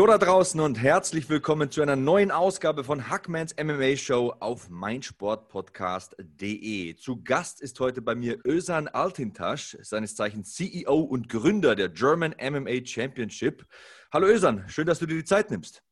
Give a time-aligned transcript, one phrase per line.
[0.00, 4.70] Hallo da draußen und herzlich willkommen zu einer neuen Ausgabe von Hackmans MMA Show auf
[4.70, 6.96] meinsportpodcast.de.
[6.96, 12.34] Zu Gast ist heute bei mir Özan Altintasch, seines Zeichens CEO und Gründer der German
[12.40, 13.66] MMA Championship.
[14.10, 15.82] Hallo Özan, schön, dass du dir die Zeit nimmst.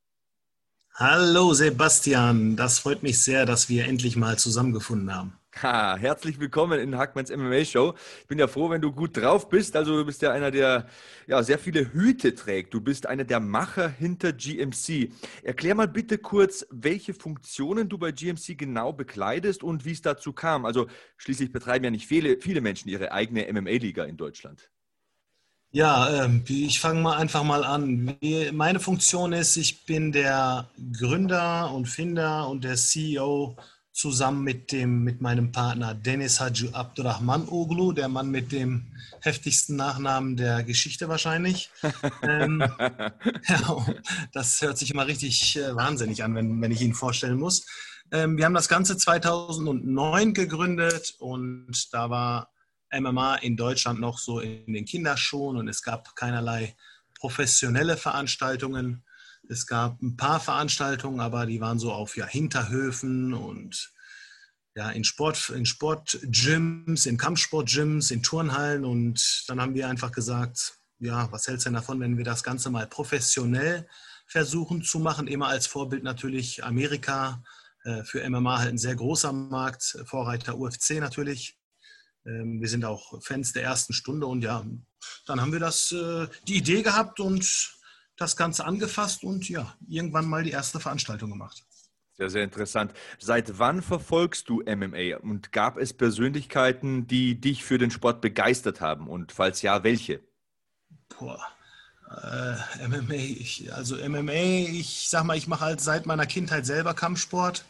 [0.95, 5.39] Hallo Sebastian, das freut mich sehr, dass wir endlich mal zusammengefunden haben.
[5.63, 7.95] Ha, herzlich willkommen in Hackmans MMA Show.
[8.21, 9.75] Ich bin ja froh, wenn du gut drauf bist.
[9.75, 10.87] Also du bist ja einer, der
[11.27, 12.75] ja, sehr viele Hüte trägt.
[12.75, 15.11] Du bist einer der Macher hinter GMC.
[15.43, 20.33] Erklär mal bitte kurz, welche Funktionen du bei GMC genau bekleidest und wie es dazu
[20.33, 20.65] kam.
[20.65, 24.71] Also schließlich betreiben ja nicht viele, viele Menschen ihre eigene MMA-Liga in Deutschland.
[25.71, 28.17] Ja, ähm, ich fange mal einfach mal an.
[28.53, 33.57] Meine Funktion ist, ich bin der Gründer und Finder und der CEO
[33.99, 38.87] zusammen mit, dem, mit meinem Partner Dennis Haji Abdurrahman Oglu, der Mann mit dem
[39.23, 41.69] heftigsten Nachnamen der Geschichte wahrscheinlich.
[42.23, 42.61] ähm,
[43.49, 43.87] ja,
[44.33, 47.67] das hört sich immer richtig äh, wahnsinnig an, wenn, wenn ich ihn vorstellen muss.
[48.13, 52.53] Ähm, wir haben das Ganze 2009 gegründet und da war
[52.97, 56.77] MMA in Deutschland noch so in den Kinderschuhen und es gab keinerlei
[57.19, 59.03] professionelle Veranstaltungen.
[59.51, 63.93] Es gab ein paar Veranstaltungen, aber die waren so auf ja, Hinterhöfen und
[64.75, 68.85] ja, in, Sport, in Sportgyms, in Kampfsportgyms, in Turnhallen.
[68.85, 72.43] Und dann haben wir einfach gesagt, ja, was hältst du denn davon, wenn wir das
[72.43, 73.89] Ganze mal professionell
[74.27, 75.27] versuchen zu machen?
[75.27, 77.43] Immer als Vorbild natürlich Amerika,
[77.85, 81.59] äh, für MMA halt ein sehr großer Markt, Vorreiter UFC natürlich.
[82.27, 84.65] Ähm, wir sind auch Fans der ersten Stunde und ja,
[85.27, 87.78] dann haben wir das, äh, die Idee gehabt und
[88.19, 91.65] das Ganze angefasst und ja, irgendwann mal die erste Veranstaltung gemacht.
[92.19, 92.93] Sehr, sehr interessant.
[93.21, 98.81] Seit wann verfolgst du MMA und gab es Persönlichkeiten, die dich für den Sport begeistert
[98.81, 100.21] haben und falls ja, welche?
[101.17, 101.41] Boah.
[102.11, 106.95] Äh, MMA, ich, also MMA, ich sag mal, ich mache halt seit meiner Kindheit selber
[106.95, 107.65] Kampfsport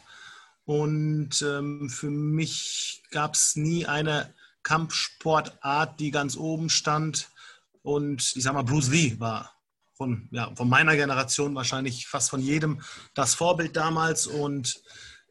[0.65, 4.33] und ähm, für mich gab es nie eine
[4.63, 7.29] Kampfsportart, die ganz oben stand
[7.83, 9.58] und ich sag mal, Bruce Lee war
[9.99, 12.81] von, ja, von meiner Generation wahrscheinlich fast von jedem
[13.13, 14.27] das Vorbild damals.
[14.27, 14.81] Und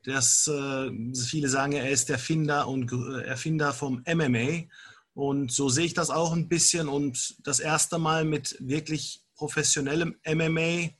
[0.05, 2.93] das, äh, viele sagen, er ist der Finder und
[3.25, 4.69] Erfinder vom MMA
[5.15, 6.87] und so sehe ich das auch ein bisschen.
[6.89, 10.91] Und das erste Mal mit wirklich professionellem MMA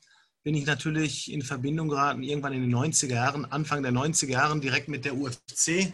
[0.43, 4.61] bin ich natürlich in Verbindung geraten, irgendwann in den 90er Jahren, Anfang der 90er Jahren
[4.61, 5.93] direkt mit der UFC.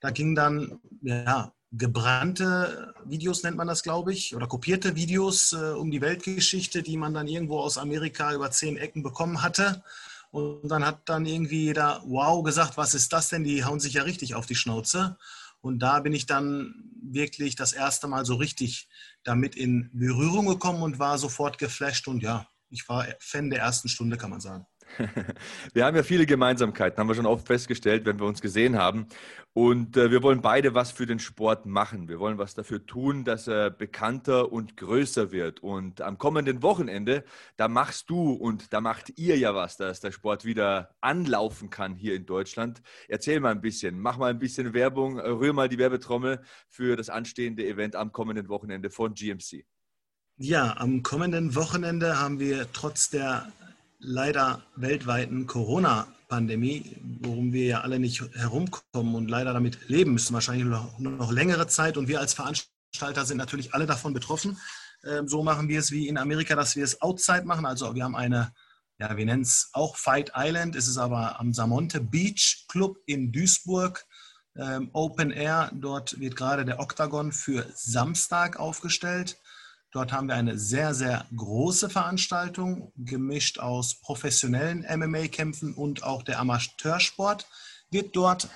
[0.00, 5.72] Da ging dann ja, gebrannte Videos nennt man das, glaube ich, oder kopierte Videos äh,
[5.72, 9.82] um die Weltgeschichte, die man dann irgendwo aus Amerika über zehn Ecken bekommen hatte.
[10.30, 13.44] Und dann hat dann irgendwie jeder, wow, gesagt, was ist das denn?
[13.44, 15.16] Die hauen sich ja richtig auf die Schnauze.
[15.60, 18.88] Und da bin ich dann wirklich das erste Mal so richtig
[19.24, 22.08] damit in Berührung gekommen und war sofort geflasht.
[22.08, 24.66] Und ja, ich war Fan der ersten Stunde, kann man sagen.
[25.74, 29.06] Wir haben ja viele Gemeinsamkeiten, haben wir schon oft festgestellt, wenn wir uns gesehen haben.
[29.54, 32.08] Und äh, wir wollen beide was für den Sport machen.
[32.08, 35.62] Wir wollen was dafür tun, dass er bekannter und größer wird.
[35.62, 37.24] Und am kommenden Wochenende,
[37.56, 41.94] da machst du und da macht ihr ja was, dass der Sport wieder anlaufen kann
[41.94, 42.80] hier in Deutschland.
[43.08, 47.10] Erzähl mal ein bisschen, mach mal ein bisschen Werbung, rühr mal die Werbetrommel für das
[47.10, 49.66] anstehende Event am kommenden Wochenende von GMC.
[50.38, 53.52] Ja, am kommenden Wochenende haben wir trotz der
[54.02, 60.66] leider weltweiten Corona-Pandemie, worum wir ja alle nicht herumkommen und leider damit leben müssen, wahrscheinlich
[60.66, 61.96] noch, noch längere Zeit.
[61.96, 64.58] Und wir als Veranstalter sind natürlich alle davon betroffen.
[65.04, 67.64] Ähm, so machen wir es wie in Amerika, dass wir es outside machen.
[67.64, 68.52] Also wir haben eine,
[68.98, 70.76] ja, wir nennen es auch Fight Island.
[70.76, 74.04] Es ist aber am Samonte Beach Club in Duisburg.
[74.56, 75.70] Ähm, Open Air.
[75.74, 79.38] Dort wird gerade der Octagon für Samstag aufgestellt.
[79.92, 86.40] Dort haben wir eine sehr, sehr große Veranstaltung, gemischt aus professionellen MMA-Kämpfen und auch der
[86.40, 87.46] Amateursport
[87.90, 88.48] wird dort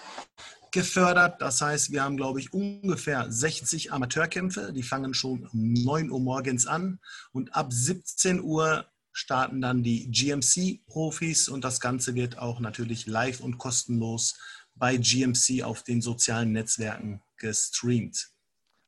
[0.72, 1.42] gefördert.
[1.42, 4.72] Das heißt, wir haben, glaube ich, ungefähr 60 Amateurkämpfe.
[4.72, 7.00] Die fangen schon um 9 Uhr morgens an
[7.32, 13.40] und ab 17 Uhr starten dann die GMC-Profis und das Ganze wird auch natürlich live
[13.40, 14.38] und kostenlos
[14.74, 18.30] bei GMC auf den sozialen Netzwerken gestreamt.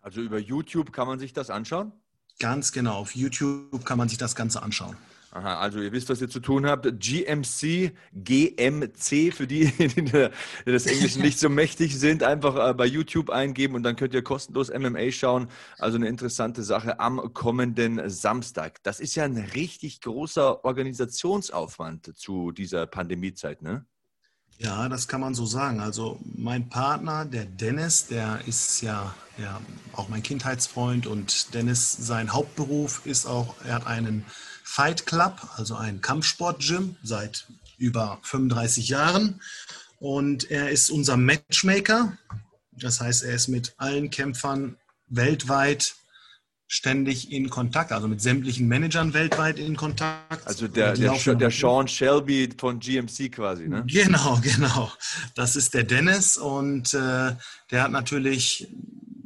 [0.01, 1.93] Also über YouTube kann man sich das anschauen?
[2.39, 2.99] Ganz genau.
[2.99, 4.97] Auf YouTube kann man sich das Ganze anschauen.
[5.31, 6.87] Aha, also ihr wisst, was ihr zu tun habt.
[6.99, 10.31] GMC, GMC, für die, die
[10.65, 14.23] des Englischen nicht so mächtig sind, einfach äh, bei YouTube eingeben und dann könnt ihr
[14.23, 15.49] kostenlos MMA schauen.
[15.79, 18.83] Also eine interessante Sache am kommenden Samstag.
[18.85, 23.85] Das ist ja ein richtig großer Organisationsaufwand zu dieser Pandemiezeit, ne?
[24.57, 25.81] Ja, das kann man so sagen.
[25.81, 29.61] Also mein Partner, der Dennis, der ist ja, ja
[29.93, 34.25] auch mein Kindheitsfreund und Dennis, sein Hauptberuf ist auch, er hat einen
[34.65, 37.47] Fight Club, also ein Kampfsport-Gym seit
[37.79, 39.41] über 35 Jahren
[39.99, 42.17] und er ist unser Matchmaker.
[42.73, 44.77] Das heißt, er ist mit allen Kämpfern
[45.09, 45.95] weltweit
[46.71, 50.47] ständig in Kontakt, also mit sämtlichen Managern weltweit in Kontakt.
[50.47, 53.85] Also der, der, der, Sean Shelby von GMC quasi, ne?
[53.87, 54.93] Genau, genau.
[55.35, 57.33] Das ist der Dennis und äh,
[57.71, 58.69] der hat natürlich,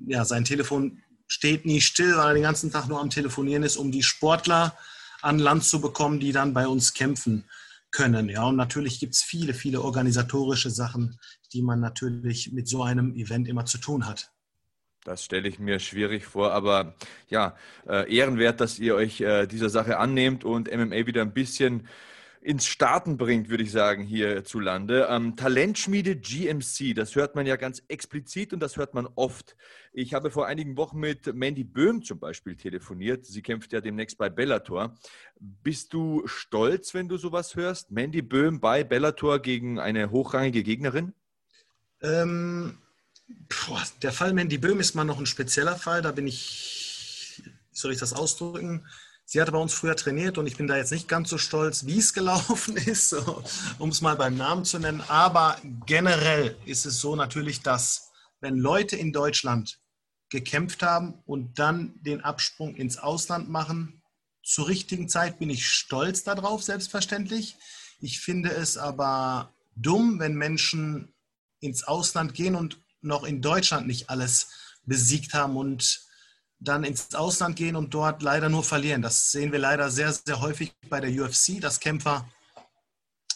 [0.07, 3.77] ja, sein Telefon steht nie still, weil er den ganzen Tag nur am Telefonieren ist,
[3.77, 4.77] um die Sportler
[5.23, 7.45] an Land zu bekommen, die dann bei uns kämpfen
[7.91, 8.29] können.
[8.29, 11.19] Ja, und natürlich gibt es viele, viele organisatorische Sachen,
[11.53, 14.33] die man natürlich mit so einem Event immer zu tun hat.
[15.05, 16.95] Das stelle ich mir schwierig vor, aber
[17.29, 17.57] ja,
[17.89, 21.89] äh, ehrenwert, dass ihr euch äh, dieser Sache annehmt und MMA wieder ein bisschen
[22.43, 25.07] ins Starten bringt, würde ich sagen, hierzulande.
[25.09, 29.57] Ähm, Talentschmiede GMC, das hört man ja ganz explizit und das hört man oft.
[29.93, 33.25] Ich habe vor einigen Wochen mit Mandy Böhm zum Beispiel telefoniert.
[33.25, 34.97] Sie kämpft ja demnächst bei Bellator.
[35.39, 37.93] Bist du stolz, wenn du sowas hörst?
[37.93, 41.15] Mandy Böhm bei Bellator gegen eine hochrangige Gegnerin?
[42.03, 42.79] Ähm,
[43.49, 46.03] Boah, der Fall Mandy Böhm ist mal noch ein spezieller Fall.
[46.03, 48.85] Da bin ich, wie soll ich das ausdrücken?
[49.33, 51.87] Sie hatte bei uns früher trainiert und ich bin da jetzt nicht ganz so stolz,
[51.87, 53.15] wie es gelaufen ist,
[53.79, 55.01] um es mal beim Namen zu nennen.
[55.09, 55.57] Aber
[55.87, 59.81] generell ist es so natürlich, dass wenn Leute in Deutschland
[60.29, 64.03] gekämpft haben und dann den Absprung ins Ausland machen,
[64.43, 67.57] zur richtigen Zeit bin ich stolz darauf, selbstverständlich.
[68.01, 71.15] Ich finde es aber dumm, wenn Menschen
[71.59, 74.49] ins Ausland gehen und noch in Deutschland nicht alles
[74.85, 76.12] besiegt haben und
[76.63, 79.03] dann ins Ausland gehen und dort leider nur verlieren.
[79.03, 82.29] Das sehen wir leider sehr, sehr häufig bei der UFC, dass Kämpfer,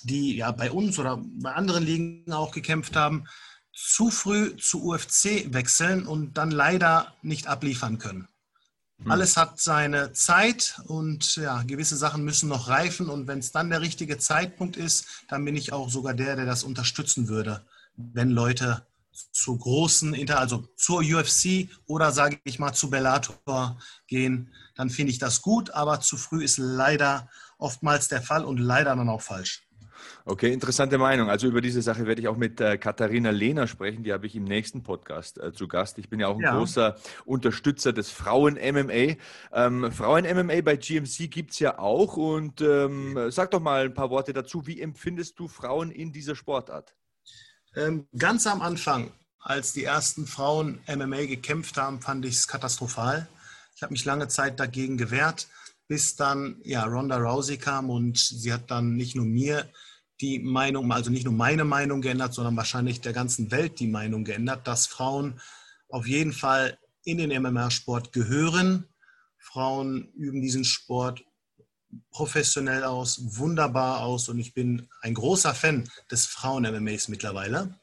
[0.03, 3.27] die ja bei uns oder bei anderen Ligen auch gekämpft haben,
[3.73, 8.29] zu früh zu UFC wechseln und dann leider nicht abliefern können.
[8.99, 9.11] Hm.
[9.11, 13.69] Alles hat seine Zeit und ja, gewisse Sachen müssen noch reifen und wenn es dann
[13.69, 18.31] der richtige Zeitpunkt ist, dann bin ich auch sogar der, der das unterstützen würde, wenn
[18.31, 18.87] Leute
[19.33, 25.13] zu großen, Inter also zur UFC oder sage ich mal zu Bellator gehen, dann finde
[25.13, 27.29] ich das gut, aber zu früh ist leider
[27.59, 29.67] oftmals der Fall und leider dann auch falsch.
[30.25, 31.31] Okay, interessante Meinung.
[31.31, 34.03] Also über diese Sache werde ich auch mit äh, Katharina Lehner sprechen.
[34.03, 35.99] Die habe ich im nächsten Podcast äh, zu Gast.
[35.99, 36.57] Ich bin ja auch ein ja.
[36.57, 39.17] großer Unterstützer des Frauen-MMA.
[39.53, 42.17] Ähm, Frauen-MMA bei GMC gibt es ja auch.
[42.17, 44.67] Und ähm, sag doch mal ein paar Worte dazu.
[44.67, 46.97] Wie empfindest du Frauen in dieser Sportart?
[47.77, 53.29] Ähm, ganz am Anfang, als die ersten Frauen MMA gekämpft haben, fand ich es katastrophal.
[53.77, 55.47] Ich habe mich lange Zeit dagegen gewehrt,
[55.87, 59.69] bis dann ja, Ronda Rousey kam und sie hat dann nicht nur mir
[60.23, 64.25] die Meinung, also nicht nur meine Meinung geändert, sondern wahrscheinlich der ganzen Welt die Meinung
[64.25, 65.39] geändert, dass Frauen
[65.91, 68.89] auf jeden Fall in den MMA-Sport gehören.
[69.39, 71.23] Frauen üben diesen Sport
[72.11, 77.79] professionell aus, wunderbar aus und ich bin ein großer Fan des Frauen-MMAs mittlerweile.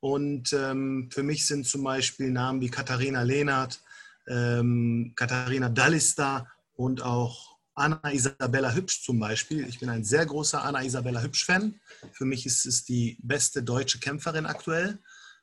[0.00, 3.80] Und ähm, für mich sind zum Beispiel Namen wie Katharina Lehnert,
[4.28, 9.66] ähm, Katharina Dallista und auch Anna Isabella Hübsch zum Beispiel.
[9.66, 11.80] Ich bin ein sehr großer Anna Isabella Hübsch-Fan.
[12.12, 14.98] Für mich ist es die beste deutsche Kämpferin aktuell,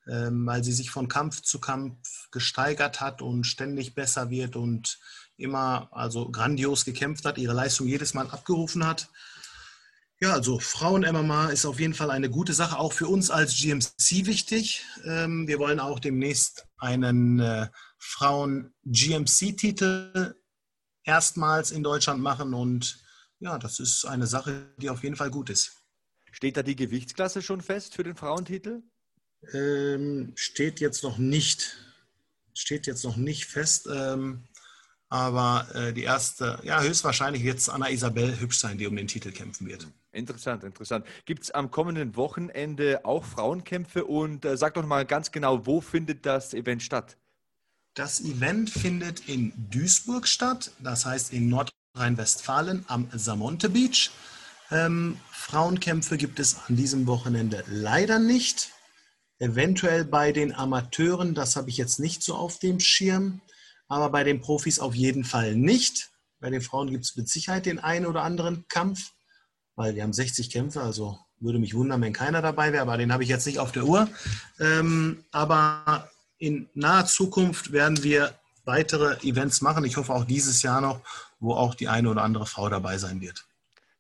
[0.08, 5.00] ähm, weil sie sich von Kampf zu Kampf gesteigert hat und ständig besser wird und
[5.42, 9.10] immer also grandios gekämpft hat, ihre Leistung jedes Mal abgerufen hat.
[10.20, 14.28] Ja, also Frauen-MMA ist auf jeden Fall eine gute Sache, auch für uns als GMC
[14.28, 14.86] wichtig.
[15.04, 20.36] Ähm, wir wollen auch demnächst einen äh, Frauen-GMC-Titel
[21.04, 23.04] erstmals in Deutschland machen und
[23.40, 25.82] ja, das ist eine Sache, die auf jeden Fall gut ist.
[26.32, 28.84] Steht da die Gewichtsklasse schon fest für den Frauentitel?
[29.54, 31.78] Ähm, steht jetzt noch nicht.
[32.54, 33.88] Steht jetzt noch nicht fest.
[33.92, 34.48] Ähm,
[35.12, 39.08] aber äh, die erste, ja, höchstwahrscheinlich wird es Anna Isabel hübsch sein, die um den
[39.08, 39.86] Titel kämpfen wird.
[40.14, 41.06] Interessant, interessant.
[41.26, 44.06] Gibt es am kommenden Wochenende auch Frauenkämpfe?
[44.06, 47.18] Und äh, sag doch mal ganz genau, wo findet das Event statt?
[47.94, 54.12] Das Event findet in Duisburg statt, das heißt in Nordrhein-Westfalen am Samonte Beach.
[54.72, 58.72] Ähm, Frauenkämpfe gibt es an diesem Wochenende leider nicht.
[59.40, 63.42] Eventuell bei den Amateuren, das habe ich jetzt nicht so auf dem Schirm
[63.92, 66.12] aber bei den Profis auf jeden Fall nicht.
[66.40, 69.12] Bei den Frauen gibt es mit Sicherheit den einen oder anderen Kampf,
[69.76, 73.12] weil wir haben 60 Kämpfe, also würde mich wundern, wenn keiner dabei wäre, aber den
[73.12, 74.08] habe ich jetzt nicht auf der Uhr.
[74.62, 78.34] Ähm, aber in naher Zukunft werden wir
[78.64, 79.84] weitere Events machen.
[79.84, 81.02] Ich hoffe auch dieses Jahr noch,
[81.42, 83.46] wo auch die eine oder andere Frau dabei sein wird.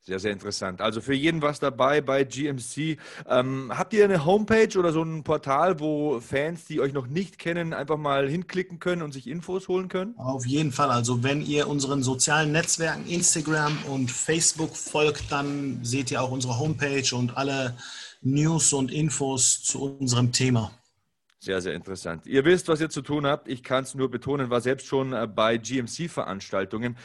[0.03, 0.81] Sehr, sehr interessant.
[0.81, 2.97] Also für jeden was dabei bei GMC.
[3.29, 7.37] Ähm, habt ihr eine Homepage oder so ein Portal, wo Fans, die euch noch nicht
[7.37, 10.17] kennen, einfach mal hinklicken können und sich Infos holen können?
[10.17, 10.89] Auf jeden Fall.
[10.89, 16.57] Also wenn ihr unseren sozialen Netzwerken Instagram und Facebook folgt, dann seht ihr auch unsere
[16.57, 17.77] Homepage und alle
[18.23, 20.71] News und Infos zu unserem Thema.
[21.43, 22.27] Sehr, sehr interessant.
[22.27, 23.47] Ihr wisst, was ihr zu tun habt.
[23.47, 26.95] Ich kann es nur betonen, war selbst schon äh, bei GMC-Veranstaltungen.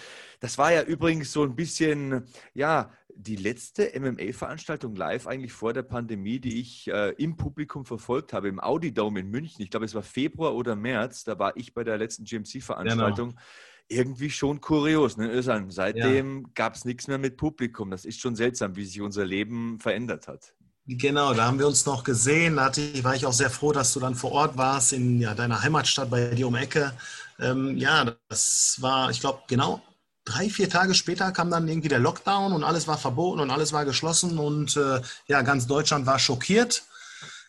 [0.40, 5.85] Das war ja übrigens so ein bisschen, ja, die letzte MMA-Veranstaltung live eigentlich vor der
[5.85, 9.62] Pandemie, die ich äh, im Publikum verfolgt habe, im Audi Dome in München.
[9.62, 11.25] Ich glaube, es war Februar oder März.
[11.25, 13.31] Da war ich bei der letzten GMC-Veranstaltung.
[13.31, 13.40] Genau.
[13.88, 15.16] Irgendwie schon kurios.
[15.16, 15.43] Ne?
[15.71, 16.49] Seitdem ja.
[16.55, 17.90] gab es nichts mehr mit Publikum.
[17.90, 20.52] Das ist schon seltsam, wie sich unser Leben verändert hat.
[20.88, 22.57] Genau, da haben wir uns noch gesehen.
[22.57, 22.71] Da
[23.02, 26.11] war ich auch sehr froh, dass du dann vor Ort warst in ja, deiner Heimatstadt
[26.11, 26.93] bei dir um Ecke.
[27.40, 29.83] Ähm, ja, das war, ich glaube, genau
[30.26, 33.73] drei, vier Tage später kam dann irgendwie der Lockdown und alles war verboten und alles
[33.73, 36.85] war geschlossen und äh, ja, ganz Deutschland war schockiert.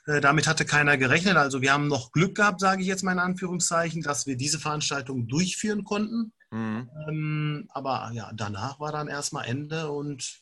[0.05, 1.35] Äh, damit hatte keiner gerechnet.
[1.35, 4.59] Also wir haben noch Glück gehabt, sage ich jetzt mal in Anführungszeichen, dass wir diese
[4.59, 6.31] Veranstaltung durchführen konnten.
[6.51, 6.89] Mhm.
[7.07, 10.39] Ähm, aber ja, danach war dann erstmal Ende und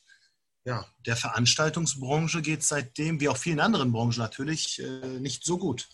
[0.66, 5.88] ja, der Veranstaltungsbranche geht seitdem, wie auch vielen anderen Branchen natürlich, äh, nicht so gut.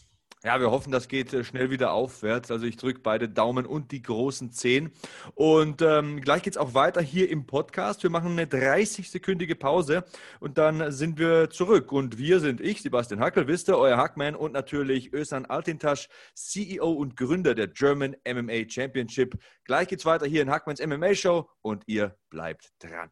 [0.44, 2.50] Ja, wir hoffen, das geht äh, schnell wieder aufwärts.
[2.50, 4.92] Also ich drücke beide Daumen und die großen Zehen.
[5.36, 8.02] Und ähm, gleich geht es auch weiter hier im Podcast.
[8.02, 10.04] Wir machen eine 30-sekündige Pause
[10.40, 11.92] und dann sind wir zurück.
[11.92, 16.92] Und wir sind ich, Sebastian Hackel, wisst ihr, euer Hackman und natürlich Özan Altintasch, CEO
[16.92, 19.38] und Gründer der German MMA Championship.
[19.66, 23.12] Gleich geht es weiter hier in Hackmans MMA Show und ihr bleibt dran.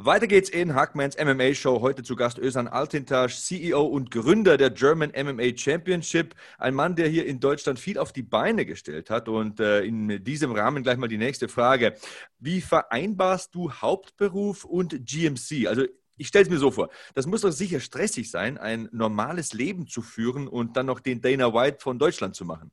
[0.00, 1.80] Weiter geht's in Hackmans MMA Show.
[1.80, 6.36] Heute zu Gast Özan Altintasch, CEO und Gründer der German MMA Championship.
[6.56, 9.28] Ein Mann, der hier in Deutschland viel auf die Beine gestellt hat.
[9.28, 11.96] Und äh, in diesem Rahmen gleich mal die nächste Frage.
[12.38, 15.66] Wie vereinbarst du Hauptberuf und GMC?
[15.66, 15.82] Also
[16.16, 19.88] ich stelle es mir so vor, das muss doch sicher stressig sein, ein normales Leben
[19.88, 22.70] zu führen und dann noch den Dana White von Deutschland zu machen.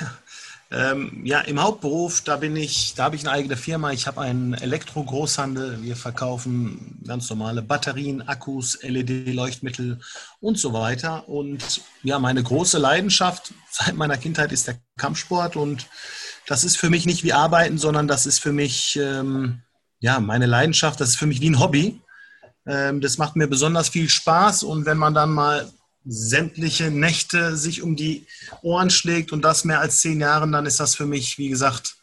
[0.00, 0.18] Ja.
[0.70, 3.92] Ähm, ja, im Hauptberuf, da bin ich, da habe ich eine eigene Firma.
[3.92, 5.82] Ich habe einen Elektro-Großhandel.
[5.82, 10.00] Wir verkaufen ganz normale Batterien, Akkus, LED-Leuchtmittel
[10.40, 11.26] und so weiter.
[11.26, 15.56] Und ja, meine große Leidenschaft seit meiner Kindheit ist der Kampfsport.
[15.56, 15.86] Und
[16.46, 19.62] das ist für mich nicht wie Arbeiten, sondern das ist für mich, ähm,
[20.00, 21.00] ja, meine Leidenschaft.
[21.00, 22.02] Das ist für mich wie ein Hobby.
[22.66, 24.64] Ähm, das macht mir besonders viel Spaß.
[24.64, 25.66] Und wenn man dann mal
[26.08, 28.26] sämtliche Nächte sich um die
[28.62, 31.96] Ohren schlägt und das mehr als zehn Jahren, dann ist das für mich, wie gesagt,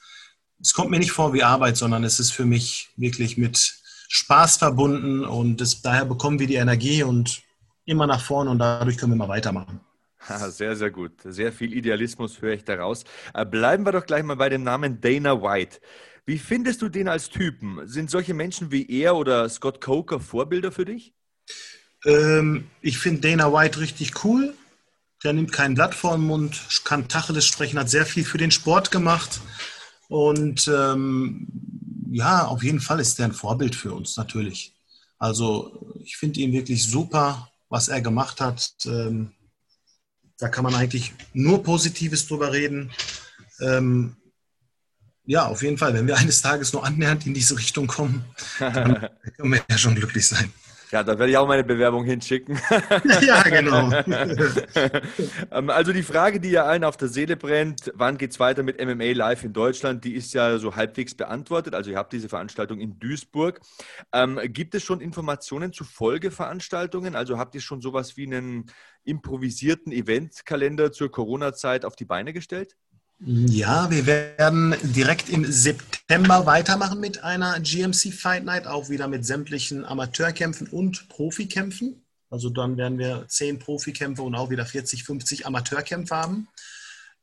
[0.61, 3.75] es kommt mir nicht vor wie Arbeit, sondern es ist für mich wirklich mit
[4.07, 7.41] Spaß verbunden und das, daher bekommen wir die Energie und
[7.85, 9.81] immer nach vorne und dadurch können wir mal weitermachen.
[10.49, 11.11] Sehr, sehr gut.
[11.23, 13.03] Sehr viel Idealismus höre ich daraus.
[13.35, 15.79] Äh, bleiben wir doch gleich mal bei dem Namen Dana White.
[16.25, 17.81] Wie findest du den als Typen?
[17.85, 21.13] Sind solche Menschen wie er oder Scott Coker Vorbilder für dich?
[22.05, 24.53] Ähm, ich finde Dana White richtig cool.
[25.23, 28.51] Der nimmt kein Blatt vor den Mund, kann Tacheles sprechen, hat sehr viel für den
[28.51, 29.41] Sport gemacht.
[30.07, 31.47] Und ähm,
[32.11, 34.73] ja, auf jeden Fall ist der ein Vorbild für uns, natürlich.
[35.17, 38.75] Also ich finde ihn wirklich super, was er gemacht hat.
[38.85, 39.31] Ähm,
[40.37, 42.91] da kann man eigentlich nur Positives drüber reden.
[43.61, 44.17] Ähm,
[45.25, 45.93] ja, auf jeden Fall.
[45.93, 48.23] Wenn wir eines Tages nur annähernd in diese Richtung kommen,
[48.59, 50.53] dann können wir ja schon glücklich sein.
[50.95, 52.57] Ja, da werde ich auch meine Bewerbung hinschicken.
[53.21, 53.91] ja, genau.
[55.51, 58.63] Ähm, also die Frage, die ja allen auf der Seele brennt, wann geht es weiter
[58.63, 61.75] mit MMA live in Deutschland, die ist ja so halbwegs beantwortet.
[61.75, 63.59] Also ihr habt diese Veranstaltung in Duisburg.
[64.13, 67.15] Ähm, gibt es schon Informationen zu Folgeveranstaltungen?
[67.15, 68.65] Also habt ihr schon sowas wie einen
[69.03, 72.75] improvisierten Eventkalender zur Corona-Zeit auf die Beine gestellt?
[73.19, 79.25] Ja, wir werden direkt im September weitermachen mit einer GMC Fight Night, auch wieder mit
[79.25, 82.05] sämtlichen Amateurkämpfen und Profikämpfen.
[82.29, 86.47] Also dann werden wir zehn Profikämpfe und auch wieder 40, 50 Amateurkämpfe haben.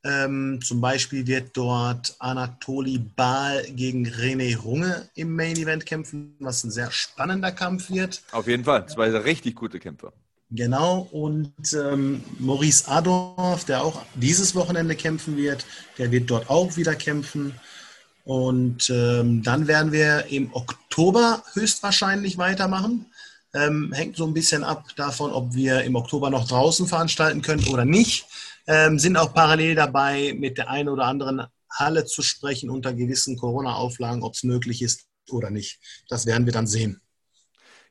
[0.04, 6.64] Ähm, zum Beispiel wird dort Anatoli Baal gegen René Runge im Main Event kämpfen, was
[6.64, 8.22] ein sehr spannender Kampf wird.
[8.32, 10.12] Auf jeden Fall, zwei richtig gute Kämpfer.
[10.54, 15.64] Genau, und ähm, Maurice Adorf, der auch dieses Wochenende kämpfen wird,
[15.96, 17.58] der wird dort auch wieder kämpfen.
[18.24, 23.06] Und ähm, dann werden wir im Oktober höchstwahrscheinlich weitermachen.
[23.54, 27.66] Ähm, hängt so ein bisschen ab davon, ob wir im Oktober noch draußen veranstalten können
[27.68, 28.26] oder nicht.
[28.66, 33.38] Ähm, sind auch parallel dabei, mit der einen oder anderen Halle zu sprechen unter gewissen
[33.38, 35.80] Corona-Auflagen, ob es möglich ist oder nicht.
[36.10, 37.00] Das werden wir dann sehen.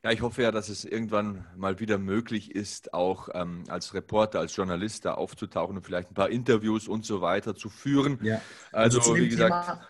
[0.04, 4.40] Ja, ich hoffe ja, dass es irgendwann mal wieder möglich ist, auch ähm, als Reporter,
[4.40, 8.18] als Journalist da aufzutauchen und vielleicht ein paar Interviews und so weiter zu führen.
[8.20, 8.40] Ja.
[8.72, 9.80] Also, also wie gesagt.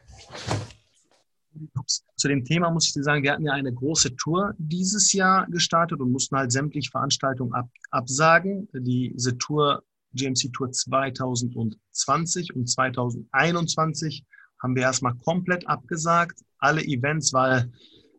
[1.54, 5.12] Thema, zu dem Thema muss ich dir sagen, wir hatten ja eine große Tour dieses
[5.12, 8.68] Jahr gestartet und mussten halt sämtliche Veranstaltungen ab, absagen.
[8.72, 14.24] Diese Tour, GMC Tour 2020 und 2021
[14.62, 16.40] haben wir erstmal komplett abgesagt.
[16.58, 17.72] Alle Events, weil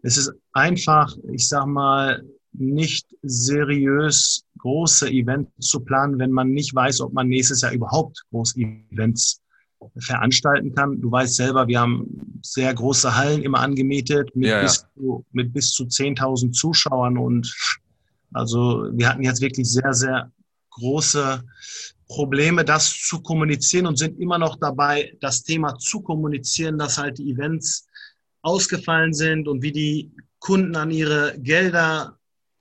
[0.03, 6.75] es ist einfach, ich sag mal, nicht seriös große Events zu planen, wenn man nicht
[6.75, 9.41] weiß, ob man nächstes Jahr überhaupt große Events
[9.97, 11.01] veranstalten kann.
[11.01, 14.87] Du weißt selber, wir haben sehr große Hallen immer angemietet mit, ja, bis, ja.
[14.95, 17.53] Zu, mit bis zu 10.000 Zuschauern und
[18.33, 20.31] also wir hatten jetzt wirklich sehr, sehr
[20.71, 21.43] große
[22.07, 27.17] Probleme, das zu kommunizieren und sind immer noch dabei, das Thema zu kommunizieren, dass halt
[27.17, 27.87] die Events
[28.43, 32.17] ausgefallen sind und wie die Kunden an ihre Gelder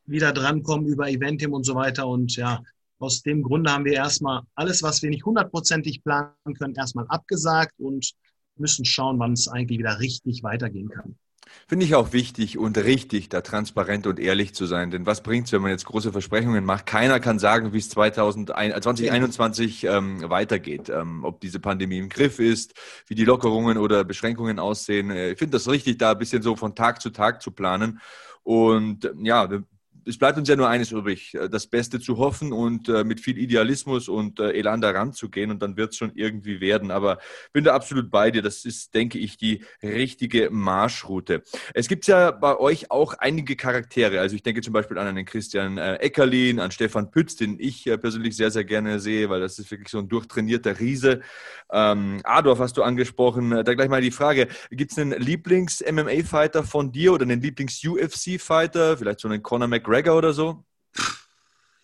[0.06, 2.06] wieder drankommen über Eventim und so weiter.
[2.06, 2.62] Und ja,
[2.98, 7.74] aus dem Grunde haben wir erstmal alles, was wir nicht hundertprozentig planen können, erstmal abgesagt
[7.78, 8.12] und
[8.56, 11.16] müssen schauen, wann es eigentlich wieder richtig weitergehen kann.
[11.66, 14.90] Finde ich auch wichtig und richtig, da transparent und ehrlich zu sein.
[14.90, 16.86] Denn was bringt es, wenn man jetzt große Versprechungen macht?
[16.86, 20.88] Keiner kann sagen, wie es 2021 ähm, weitergeht.
[20.90, 22.74] Ähm, ob diese Pandemie im Griff ist,
[23.06, 25.10] wie die Lockerungen oder Beschränkungen aussehen.
[25.10, 28.00] Äh, ich finde das richtig, da ein bisschen so von Tag zu Tag zu planen.
[28.42, 29.48] Und ja,
[30.06, 33.20] es bleibt uns ja nur eines übrig, äh, das Beste zu hoffen und äh, mit
[33.20, 36.90] viel Idealismus und äh, Elan daran zu gehen und dann wird es schon irgendwie werden.
[36.90, 37.18] Aber
[37.52, 38.42] bin da absolut bei dir.
[38.42, 41.42] Das ist, denke ich, die richtige Marschroute.
[41.74, 44.20] Es gibt ja bei euch auch einige Charaktere.
[44.20, 48.36] Also ich denke zum Beispiel an einen Christian Eckerlin, an Stefan Pütz, den ich persönlich
[48.36, 51.20] sehr, sehr gerne sehe, weil das ist wirklich so ein durchtrainierter Riese.
[51.70, 53.50] Ähm, Adolf hast du angesprochen.
[53.50, 58.98] Da gleich mal die Frage, gibt es einen Lieblings-MMA-Fighter von dir oder einen Lieblings-UFC-Fighter?
[58.98, 59.91] Vielleicht so einen Conor McGregor?
[59.92, 60.64] McGregor oder so?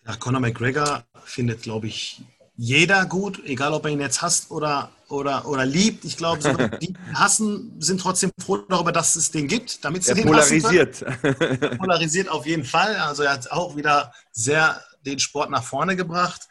[0.07, 2.23] Ja, Conor McGregor findet, glaube ich,
[2.55, 6.03] jeder gut, egal ob er ihn jetzt hasst oder, oder, oder liebt.
[6.05, 10.09] Ich glaube, so, die hassen, sind trotzdem froh darüber, dass es den gibt, damit sie
[10.09, 11.03] er den polarisiert.
[11.03, 12.95] Er polarisiert auf jeden Fall.
[12.95, 16.41] Also er hat auch wieder sehr den Sport nach vorne gebracht.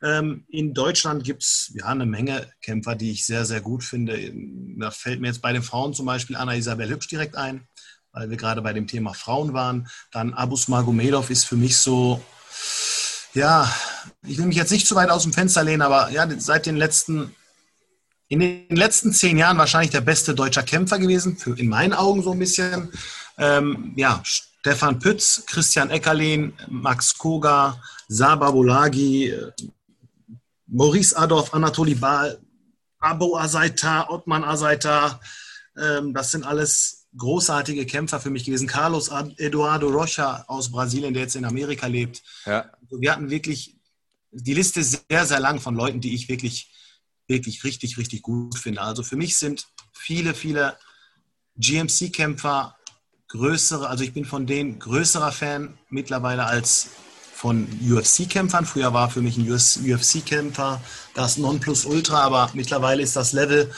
[0.00, 4.32] Ähm, in Deutschland gibt es ja eine Menge Kämpfer, die ich sehr, sehr gut finde.
[4.78, 7.66] Da fällt mir jetzt bei den Frauen zum Beispiel Anna Isabel Hübsch direkt ein
[8.18, 9.88] weil wir gerade bei dem Thema Frauen waren.
[10.10, 12.20] Dann Abus Magomedov ist für mich so,
[13.32, 13.72] ja,
[14.26, 16.76] ich will mich jetzt nicht zu weit aus dem Fenster lehnen, aber ja, seit den
[16.76, 17.32] letzten,
[18.26, 22.24] in den letzten zehn Jahren wahrscheinlich der beste deutscher Kämpfer gewesen, für, in meinen Augen
[22.24, 22.90] so ein bisschen.
[23.38, 29.32] Ähm, ja, Stefan Pütz, Christian Eckerlin, Max Koga, Saba Bolagi,
[30.66, 32.36] Maurice Adorf, Anatoli Baal,
[32.98, 35.20] Abo Azaita, Ottman Azaita,
[35.80, 38.66] ähm, das sind alles großartige Kämpfer für mich gewesen.
[38.66, 42.22] Carlos Eduardo Rocha aus Brasilien, der jetzt in Amerika lebt.
[42.44, 42.70] Ja.
[42.80, 43.76] Also wir hatten wirklich,
[44.30, 46.70] die Liste ist sehr, sehr lang von Leuten, die ich wirklich,
[47.26, 48.82] wirklich richtig, richtig gut finde.
[48.82, 50.76] Also für mich sind viele, viele
[51.56, 52.76] GMC-Kämpfer
[53.28, 56.88] größere, also ich bin von denen größerer Fan mittlerweile als
[57.34, 58.66] von UFC-Kämpfern.
[58.66, 60.80] Früher war für mich ein UFC-Kämpfer
[61.14, 63.70] das Nonplusultra, aber mittlerweile ist das Level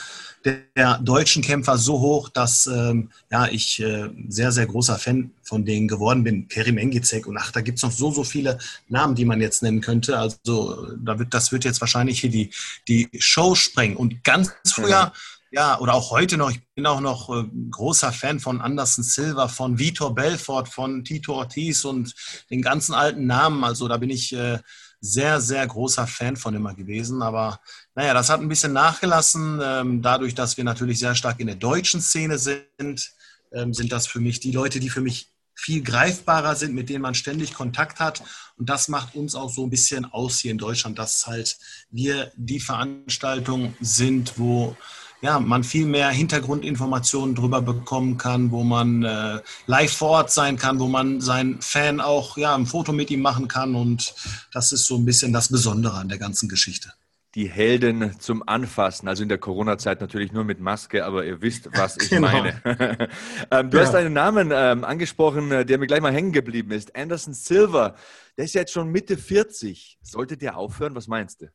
[0.44, 5.64] der deutschen Kämpfer so hoch, dass ähm, ja, ich äh, sehr, sehr großer Fan von
[5.64, 6.48] denen geworden bin.
[6.48, 9.62] Kerim Engizek und ach, da gibt es noch so, so viele Namen, die man jetzt
[9.62, 10.18] nennen könnte.
[10.18, 12.50] Also da wird, das wird jetzt wahrscheinlich hier die,
[12.88, 13.96] die Show sprengen.
[13.96, 15.48] Und ganz früher, mhm.
[15.50, 19.48] ja, oder auch heute noch, ich bin auch noch äh, großer Fan von Anderson Silva,
[19.48, 22.14] von Vitor Belfort, von Tito Ortiz und
[22.50, 23.62] den ganzen alten Namen.
[23.62, 24.58] Also da bin ich äh,
[25.00, 27.22] sehr, sehr großer Fan von immer gewesen.
[27.22, 27.60] Aber
[27.94, 29.60] naja, das hat ein bisschen nachgelassen.
[29.62, 33.10] Ähm, dadurch, dass wir natürlich sehr stark in der deutschen Szene sind,
[33.52, 37.02] ähm, sind das für mich die Leute, die für mich viel greifbarer sind, mit denen
[37.02, 38.22] man ständig Kontakt hat.
[38.56, 41.58] Und das macht uns auch so ein bisschen aus hier in Deutschland, dass halt
[41.90, 44.76] wir die Veranstaltung sind, wo
[45.22, 50.56] ja, man viel mehr Hintergrundinformationen darüber bekommen kann, wo man äh, live vor Ort sein
[50.56, 53.74] kann, wo man seinen Fan auch ja, ein Foto mit ihm machen kann.
[53.74, 54.14] Und
[54.52, 56.92] das ist so ein bisschen das Besondere an der ganzen Geschichte.
[57.36, 59.06] die Helden zum Anfassen.
[59.08, 62.26] Also in der Corona-Zeit natürlich nur mit Maske, aber ihr wisst, was ich Genau.
[62.28, 62.60] meine.
[63.52, 63.84] ähm, du Ja.
[63.84, 66.96] hast einen Namen ähm, angesprochen, äh, der mir gleich mal hängen geblieben ist.
[66.96, 67.94] Anderson Silver.
[68.36, 69.98] Der ist jetzt schon Mitte 40.
[70.02, 70.94] Sollte der aufhören?
[70.96, 71.46] Was meinst du?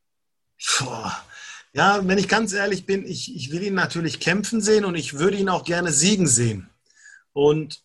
[0.79, 1.11] Boah.
[1.75, 5.19] Ja, wenn ich ganz ehrlich bin, ich, ich will ihn natürlich kämpfen sehen und ich
[5.19, 6.69] würde ihn auch gerne siegen sehen.
[7.33, 7.81] Und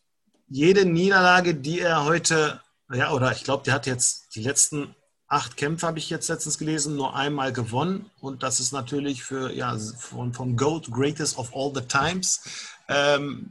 [0.48, 2.60] jede Niederlage, die er heute,
[2.92, 4.94] ja, oder ich glaube, der hat jetzt die letzten
[5.26, 8.08] acht Kämpfe, habe ich jetzt letztens gelesen, nur einmal gewonnen.
[8.20, 12.42] Und das ist natürlich für, ja, von, vom GOAT, Greatest of All the Times,
[12.88, 13.50] ähm,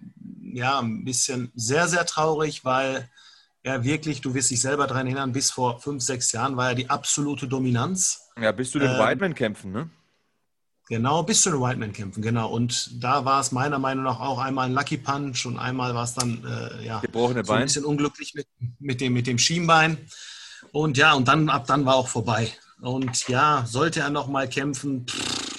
[0.54, 3.10] ja, ein bisschen sehr, sehr traurig, weil
[3.62, 6.76] er wirklich, du wirst dich selber daran erinnern, bis vor fünf, sechs Jahren war er
[6.76, 8.22] die absolute Dominanz.
[8.40, 9.90] Ja, bist du den Ähm, Whiteman kämpfen, ne?
[10.90, 12.50] Genau, bis zu den Whiteman kämpfen, genau.
[12.50, 16.04] Und da war es meiner Meinung nach auch einmal ein Lucky Punch und einmal war
[16.04, 17.66] es dann äh, ja, Gebrochene so ein Bein.
[17.68, 18.48] bisschen unglücklich mit,
[18.80, 20.00] mit, dem, mit dem Schienbein.
[20.72, 22.52] Und ja, und dann ab dann war auch vorbei.
[22.82, 25.50] Und ja, sollte er noch mal kämpfen, pff,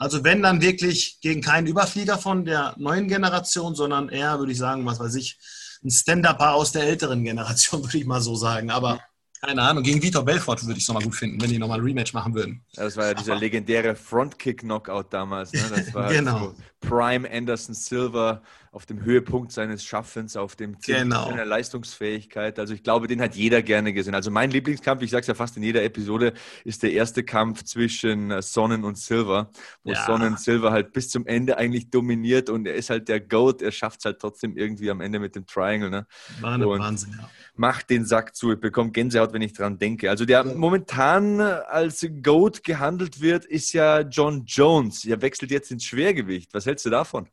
[0.00, 4.58] also wenn dann wirklich gegen keinen Überflieger von der neuen Generation, sondern eher, würde ich
[4.58, 5.38] sagen, was weiß ich,
[5.84, 8.70] ein Stand-Upper aus der älteren Generation, würde ich mal so sagen.
[8.70, 9.00] Aber
[9.42, 11.84] keine Ahnung, gegen Vitor Belfort würde ich es nochmal gut finden, wenn die nochmal ein
[11.84, 12.60] Rematch machen würden.
[12.74, 15.52] Das war ja dieser legendäre Frontkick-Knockout damals.
[15.52, 15.62] Ne?
[15.74, 16.38] Das war Genau.
[16.38, 21.28] so Prime Anderson Silver auf dem Höhepunkt seines Schaffens, auf dem Zenit Genau.
[21.28, 22.56] seiner Leistungsfähigkeit.
[22.60, 24.14] Also ich glaube, den hat jeder gerne gesehen.
[24.14, 27.64] Also mein Lieblingskampf, ich sage es ja fast in jeder Episode, ist der erste Kampf
[27.64, 29.50] zwischen äh, Sonnen und Silver,
[29.82, 30.06] wo Ja.
[30.06, 33.60] Sonnen Silver halt bis zum Ende eigentlich dominiert und er ist halt der GOAT.
[33.60, 35.90] Er schafft es halt trotzdem irgendwie am Ende mit dem Triangle.
[35.90, 36.06] Ne?
[36.40, 37.28] Wahnsinn, ja.
[37.56, 38.52] macht den Sack zu.
[38.52, 40.10] Ich bekomme Gänsehaut, wenn ich dran denke.
[40.10, 45.04] Also der momentan als GOAT gehandelt wird, ist ja John Jones.
[45.04, 46.54] Er wechselt jetzt ins Schwergewicht.
[46.54, 47.28] Was hältst du davon?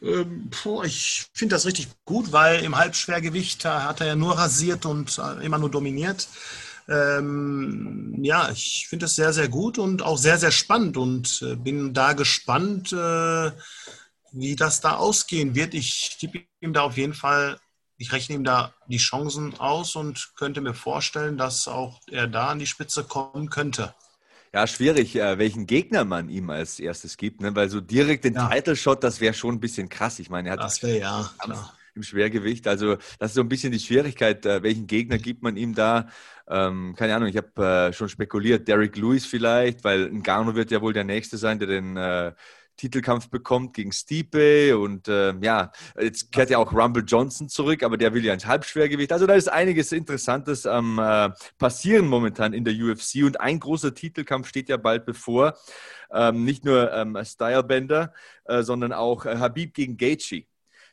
[0.00, 4.86] Ähm, puh, ich finde das richtig gut, weil im Halbschwergewicht hat er ja nur rasiert
[4.86, 6.28] und äh, immer nur dominiert.
[6.88, 11.54] Ähm, ja, ich finde es sehr, sehr gut und auch sehr, sehr spannend und äh,
[11.56, 13.52] bin da gespannt, äh,
[14.32, 15.74] wie das da ausgehen wird.
[15.74, 17.58] Ich tippe ihm da auf jeden Fall,
[17.98, 22.48] ich rechne ihm da die Chancen aus und könnte mir vorstellen, dass auch er da
[22.48, 23.94] an die Spitze kommen könnte.
[24.54, 27.54] Ja, schwierig, äh, welchen Gegner man ihm als erstes gibt, ne?
[27.54, 28.48] weil so direkt den Ja.
[28.48, 30.18] Title Shot, das wäre schon ein bisschen krass.
[30.18, 31.74] Ich meine, er hat Das wäre ja, klar.
[31.94, 32.66] im Schwergewicht.
[32.66, 36.08] Also das ist so ein bisschen die Schwierigkeit, äh, welchen Gegner gibt man ihm da?
[36.48, 40.80] Ähm, keine Ahnung, ich habe äh, schon spekuliert, Derek Lewis vielleicht, weil Ngannou wird ja
[40.80, 42.32] wohl der Nächste sein, der den äh,
[42.78, 47.98] Titelkampf bekommt gegen Stipe und äh, ja, jetzt kehrt ja auch Rumble Johnson zurück, aber
[47.98, 49.12] der will ja ins Halbschwergewicht.
[49.12, 53.94] Also da ist einiges Interessantes am äh, passieren momentan in der UFC und ein großer
[53.94, 55.58] Titelkampf steht ja bald bevor.
[56.10, 58.14] Ähm, nicht nur ähm, Stylebender,
[58.44, 60.46] äh, sondern auch äh, Habib gegen Gaethje.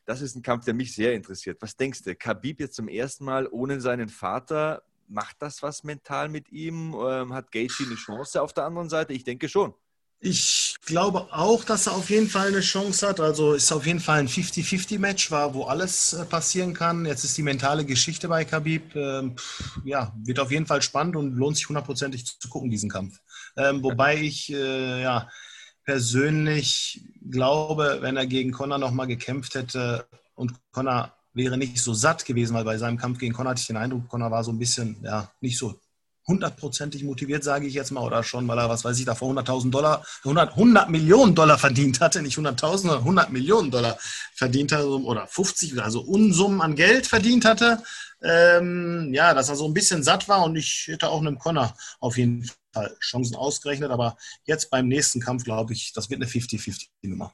[0.05, 1.61] Das ist ein Kampf, der mich sehr interessiert.
[1.61, 2.15] Was denkst du?
[2.15, 6.95] Khabib jetzt zum ersten Mal ohne seinen Vater, macht das was mental mit ihm?
[6.99, 9.13] Ähm, hat Gaethje eine Chance auf der anderen Seite?
[9.13, 9.73] Ich denke schon.
[10.19, 13.19] Ich glaube auch, dass er auf jeden Fall eine Chance hat.
[13.19, 17.05] Also ist auf jeden Fall ein 50-50-Match, war, wo alles äh, passieren kann.
[17.05, 18.95] Jetzt ist die mentale Geschichte bei Khabib.
[18.95, 19.35] Ähm,
[19.83, 23.19] ja, wird auf jeden Fall spannend und lohnt sich hundertprozentig zu gucken, diesen Kampf.
[23.57, 25.29] Ähm, wobei ich äh, ja
[25.83, 32.25] persönlich glaube, wenn er gegen Conor nochmal gekämpft hätte und Conor wäre nicht so satt
[32.25, 34.57] gewesen, weil bei seinem Kampf gegen Conor hatte ich den Eindruck, Conor war so ein
[34.57, 35.79] bisschen, ja, nicht so
[36.27, 39.69] hundertprozentig motiviert, sage ich jetzt mal, oder schon, weil er, was weiß ich, davor 100.000
[39.69, 43.97] Dollar, 100, 100 Millionen Dollar verdient hatte, nicht 100.000, sondern 100 Millionen Dollar
[44.33, 47.81] verdient hatte, oder 50, also Unsummen an Geld verdient hatte.
[48.23, 51.75] Ähm, ja, dass er so ein bisschen satt war und ich hätte auch einem Connor
[51.99, 56.29] auf jeden Fall Chancen ausgerechnet, aber jetzt beim nächsten Kampf glaube ich, das wird eine
[56.29, 57.33] 50-50-Nummer.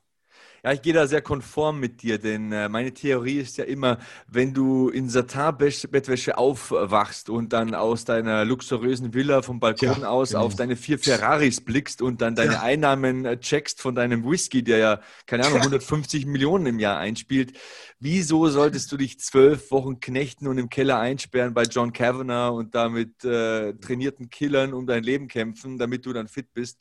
[0.64, 3.98] Ja, ich gehe da sehr konform mit dir, denn äh, meine Theorie ist ja immer,
[4.28, 10.30] wenn du in Satin-Bettwäsche aufwachst und dann aus deiner luxuriösen Villa vom Balkon Ja, aus
[10.30, 10.42] genau.
[10.46, 12.62] auf deine vier Ferraris blickst und dann deine Ja.
[12.62, 17.58] Einnahmen äh, checkst von deinem Whisky, der ja, keine Ahnung, 150 Millionen im Jahr einspielt,
[18.00, 22.76] wieso solltest du dich zwölf Wochen knechten und im Keller einsperren bei John Kavanagh und
[22.76, 26.78] damit äh, trainierten Killern um dein Leben kämpfen, damit du dann fit bist?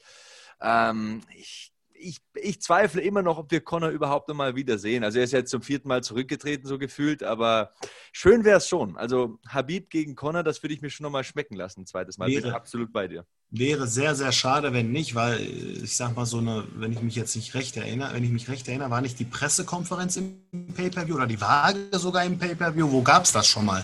[0.61, 1.70] Ähm, ich
[2.01, 5.05] ich, ich zweifle immer noch, ob wir Connor überhaupt noch mal wiedersehen.
[5.05, 7.71] Also er ist jetzt zum vierten Mal zurückgetreten, so gefühlt, aber
[8.13, 8.97] schön wäre es schon.
[8.97, 12.19] Also Habib gegen Connor, das würde ich mir schon noch mal schmecken lassen, ein zweites
[12.19, 12.27] Mal.
[12.27, 12.55] Bin Wäre.
[12.55, 13.25] absolut bei dir.
[13.53, 15.45] Wäre sehr, sehr schade, wenn nicht, weil äh,
[15.83, 18.49] ich sag mal so eine, wenn ich mich jetzt nicht recht erinnere, wenn ich mich
[18.49, 20.41] recht erinnere, war nicht die Pressekonferenz im
[20.77, 22.91] Pay-Per-View oder die Waage sogar im Pay-Per-View?
[22.91, 23.83] Wo gab es das schon mal?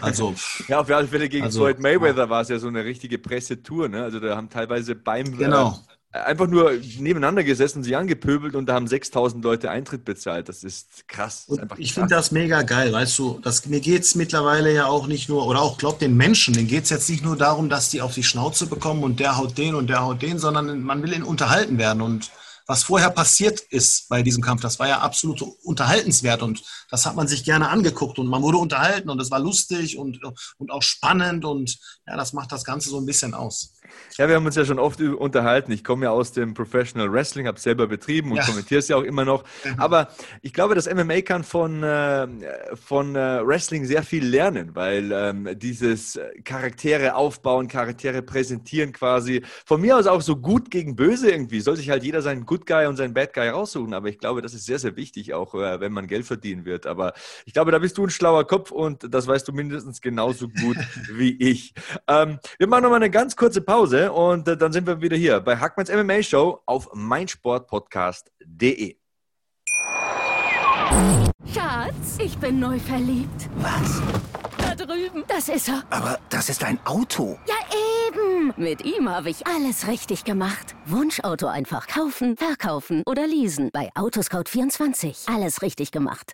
[0.00, 0.34] Also,
[0.68, 3.88] Ja, auf alle Fälle gegen Also, Floyd Mayweather war es ja so eine richtige Pressetour.
[3.88, 4.04] Ne?
[4.04, 5.72] Also da haben teilweise beim, Genau.
[5.72, 10.48] äh, einfach nur nebeneinander gesessen, sie angepöbelt und da haben 6000 Leute Eintritt bezahlt.
[10.48, 11.46] Das ist krass.
[11.48, 14.86] Das ist ich finde das mega geil, weißt du, das, mir geht es mittlerweile ja
[14.86, 17.68] auch nicht nur, oder auch, glaub den Menschen, denen geht es jetzt nicht nur darum,
[17.68, 20.82] dass die auf die Schnauze bekommen und der haut den und der haut den, sondern
[20.82, 22.30] man will ihn unterhalten werden und
[22.68, 27.16] was vorher passiert ist bei diesem Kampf, das war ja absolut unterhaltenswert und das hat
[27.16, 30.20] man sich gerne angeguckt und man wurde unterhalten und es war lustig und,
[30.58, 33.72] und auch spannend und ja, das macht das Ganze so ein bisschen aus.
[34.16, 35.72] Ja, wir haben uns ja schon oft unterhalten.
[35.72, 38.44] Ich komme ja aus dem Professional Wrestling, habe selber betrieben und ja.
[38.44, 39.44] kommentiere es ja auch immer noch.
[39.64, 39.74] Mhm.
[39.78, 40.08] Aber
[40.42, 42.26] ich glaube, das MMA kann von, äh,
[42.74, 49.80] von äh, Wrestling sehr viel lernen, weil ähm, dieses Charaktere aufbauen, Charaktere präsentieren quasi, von
[49.80, 52.86] mir aus auch so gut gegen böse irgendwie, soll sich halt jeder seinen Good Guy
[52.86, 53.94] und seinen Bad Guy raussuchen.
[53.94, 56.86] Aber ich glaube, das ist sehr, sehr wichtig, auch äh, wenn man Geld verdienen wird.
[56.86, 57.14] Aber
[57.46, 60.76] ich glaube, da bist du ein schlauer Kopf und das weißt du mindestens genauso gut
[61.12, 61.72] wie ich.
[62.06, 65.40] Ähm, wir machen nochmal eine ganz kurze Pause und äh, dann sind wir wieder hier
[65.40, 68.96] bei Hackmanns MMA Show auf meinsportpodcast.de.
[71.54, 73.48] Schatz, ich bin neu verliebt.
[73.58, 74.02] Was?
[74.58, 75.24] Da drüben.
[75.28, 75.84] Das ist er.
[75.90, 77.38] Aber das ist ein Auto.
[77.46, 77.54] Ja,
[78.08, 78.52] eben.
[78.56, 80.74] Mit ihm habe ich alles richtig gemacht.
[80.86, 83.70] Wunschauto einfach kaufen, verkaufen oder leasen.
[83.72, 85.32] Bei Autoscout24.
[85.32, 86.32] Alles richtig gemacht.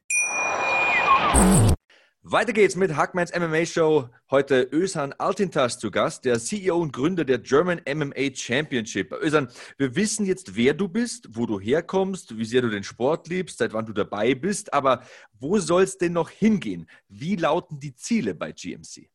[2.27, 4.09] Weiter geht's mit Hackmans MMA Show.
[4.31, 9.13] Heute Özhan Altintas zu Gast, der CEO und Gründer der German MMA Championship.
[9.13, 13.29] Özhan, wir wissen jetzt, wer du bist, wo du herkommst, wie sehr du den Sport
[13.29, 14.73] liebst, seit wann du dabei bist.
[14.73, 15.05] Aber
[15.39, 16.89] wo soll es denn noch hingehen?
[17.09, 19.11] Wie lauten die Ziele bei GMC?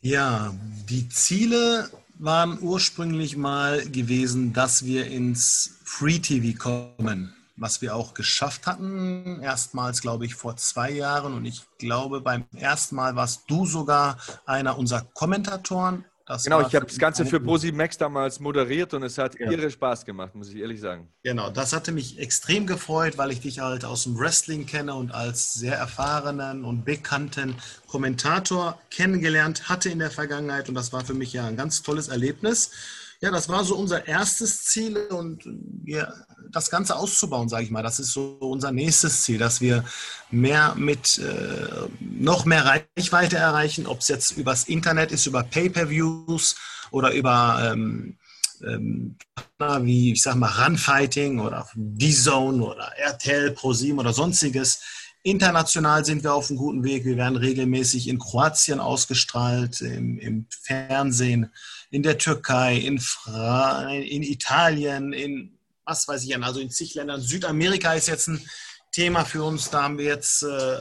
[0.00, 0.54] Ja,
[0.88, 8.14] die Ziele waren ursprünglich mal gewesen, dass wir ins Free TV kommen was wir auch
[8.14, 9.40] geschafft hatten.
[9.42, 11.34] Erstmals, glaube ich, vor zwei Jahren.
[11.34, 16.04] Und ich glaube, beim ersten Mal warst du sogar einer unserer Kommentatoren.
[16.28, 19.50] Das genau, ich habe das Ganze für Posi Max damals moderiert und es hat ja.
[19.50, 21.08] irre Spaß gemacht, muss ich ehrlich sagen.
[21.22, 25.10] Genau, das hatte mich extrem gefreut, weil ich dich halt aus dem Wrestling kenne und
[25.10, 27.54] als sehr erfahrenen und bekannten
[27.86, 30.68] Kommentator kennengelernt hatte in der Vergangenheit.
[30.68, 32.72] Und das war für mich ja ein ganz tolles Erlebnis.
[33.20, 35.42] Ja, das war so unser erstes Ziel und
[35.84, 36.12] ja,
[36.52, 37.82] das Ganze auszubauen, sage ich mal.
[37.82, 39.84] Das ist so unser nächstes Ziel, dass wir
[40.30, 42.64] mehr mit äh, noch mehr
[42.96, 46.54] Reichweite erreichen, ob es jetzt übers Internet ist, über Pay-per-Views
[46.92, 48.18] oder über ähm,
[48.62, 49.16] ähm,
[49.58, 54.80] wie ich sag mal Runfighting oder D-Zone oder RTL, ProSieben oder sonstiges.
[55.22, 57.04] International sind wir auf einem guten Weg.
[57.04, 61.52] Wir werden regelmäßig in Kroatien ausgestrahlt, im, im Fernsehen
[61.90, 67.20] in der Türkei, in, Fra in Italien, in was weiß ich, also in zig Ländern.
[67.20, 68.46] Südamerika ist jetzt ein
[68.92, 69.70] Thema für uns.
[69.70, 70.78] Da haben wir jetzt, äh,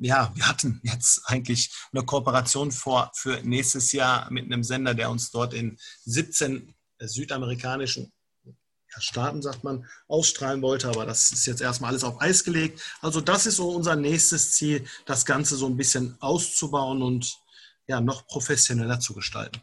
[0.00, 5.10] ja, wir hatten jetzt eigentlich eine Kooperation vor für nächstes Jahr mit einem Sender, der
[5.10, 8.12] uns dort in 17 südamerikanischen
[8.98, 10.88] Staaten, sagt man, ausstrahlen wollte.
[10.88, 12.80] Aber das ist jetzt erstmal alles auf Eis gelegt.
[13.00, 17.36] Also das ist so unser nächstes Ziel, das Ganze so ein bisschen auszubauen und
[17.86, 19.60] ja, noch professioneller zu gestalten.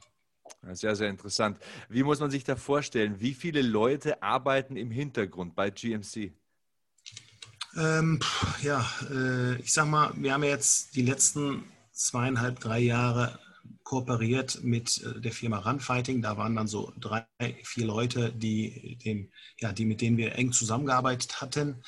[0.72, 1.58] Sehr, sehr interessant.
[1.90, 3.20] Wie muss man sich da vorstellen?
[3.20, 6.32] Wie viele Leute arbeiten im Hintergrund bei GMC?
[7.76, 8.20] Ähm,
[8.62, 13.40] ja, äh, ich sag mal, wir haben jetzt die letzten zweieinhalb, drei Jahre
[13.84, 16.22] kooperiert mit äh, der Firma Runfighting.
[16.22, 17.26] Da waren dann so drei,
[17.64, 21.84] vier Leute, die, den, ja, die mit denen wir eng zusammengearbeitet hatten.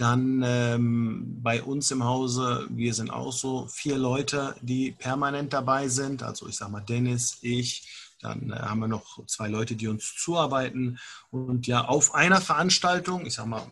[0.00, 5.88] Dann ähm, bei uns im Hause, wir sind auch so vier Leute, die permanent dabei
[5.88, 6.22] sind.
[6.22, 10.14] Also ich sag mal Dennis, ich, dann äh, haben wir noch zwei Leute, die uns
[10.16, 10.98] zuarbeiten.
[11.28, 13.70] Und ja, auf einer Veranstaltung, ich sag mal,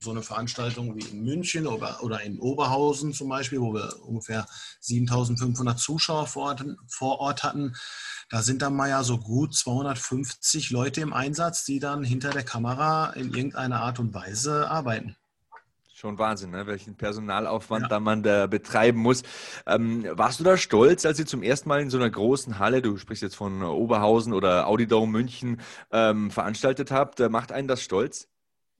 [0.00, 4.46] so eine Veranstaltung wie in München oder, oder in Oberhausen zum Beispiel, wo wir ungefähr
[4.80, 7.76] 7500 Zuschauer vor Ort, vor Ort hatten,
[8.30, 12.44] da sind dann mal ja so gut 250 Leute im Einsatz, die dann hinter der
[12.44, 15.16] Kamera in irgendeiner Art und Weise arbeiten.
[15.98, 16.66] Schon Wahnsinn, ne?
[16.66, 17.88] welchen Personalaufwand ja.
[17.88, 19.22] da man da betreiben muss.
[19.66, 22.82] Ähm, warst du da stolz, als ihr zum ersten Mal in so einer großen Halle,
[22.82, 27.20] du sprichst jetzt von Oberhausen oder Audidome München, ähm, veranstaltet habt?
[27.30, 28.28] Macht einen das stolz?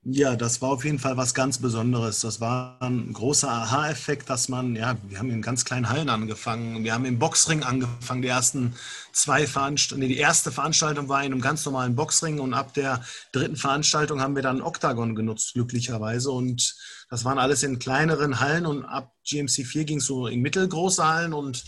[0.08, 2.20] Ja, das war auf jeden Fall was ganz Besonderes.
[2.20, 6.84] Das war ein großer Aha-Effekt, dass man, ja, wir haben in ganz kleinen Hallen angefangen.
[6.84, 8.22] Wir haben im Boxring angefangen.
[8.22, 8.76] Die ersten
[9.12, 13.04] zwei Veranstaltungen, nee, die erste Veranstaltung war in einem ganz normalen Boxring und ab der
[13.32, 16.30] dritten Veranstaltung haben wir dann Octagon genutzt, glücklicherweise.
[16.30, 16.76] Und
[17.10, 21.04] das waren alles in kleineren Hallen und ab GMC 4 ging es so in mittelgroße
[21.04, 21.64] Hallen und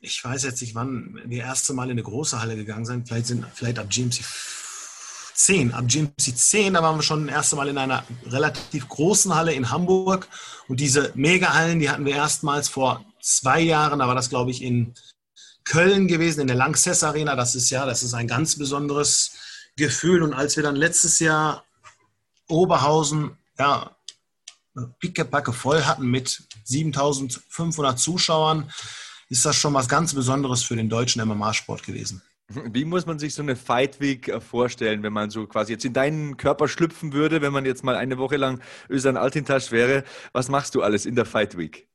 [0.00, 3.06] ich weiß jetzt nicht, wann wir erste Mal in eine große Halle gegangen sind.
[3.06, 4.22] Vielleicht sind, vielleicht ab GMC
[5.36, 9.34] 10, ab GMC 10, da waren wir schon das erste Mal in einer relativ großen
[9.34, 10.28] Halle in Hamburg.
[10.68, 14.62] Und diese Mega-Hallen, die hatten wir erstmals vor zwei Jahren, da war das, glaube ich,
[14.62, 14.94] in
[15.64, 17.36] Köln gewesen, in der Lanxess Arena.
[17.36, 19.32] Das ist ja, das ist ein ganz besonderes
[19.76, 20.22] Gefühl.
[20.22, 21.64] Und als wir dann letztes Jahr
[22.48, 23.96] Oberhausen, ja,
[25.00, 28.70] pickepacke voll hatten mit 7500 Zuschauern,
[29.28, 32.22] ist das schon was ganz Besonderes für den deutschen MMA-Sport gewesen.
[32.48, 35.84] Wie muss man sich so eine Fight Week äh, vorstellen, wenn man so quasi jetzt
[35.84, 40.04] in deinen Körper schlüpfen würde, wenn man jetzt mal eine Woche lang Ösan Altintasch wäre?
[40.32, 41.88] Was machst du alles in der Fight Week?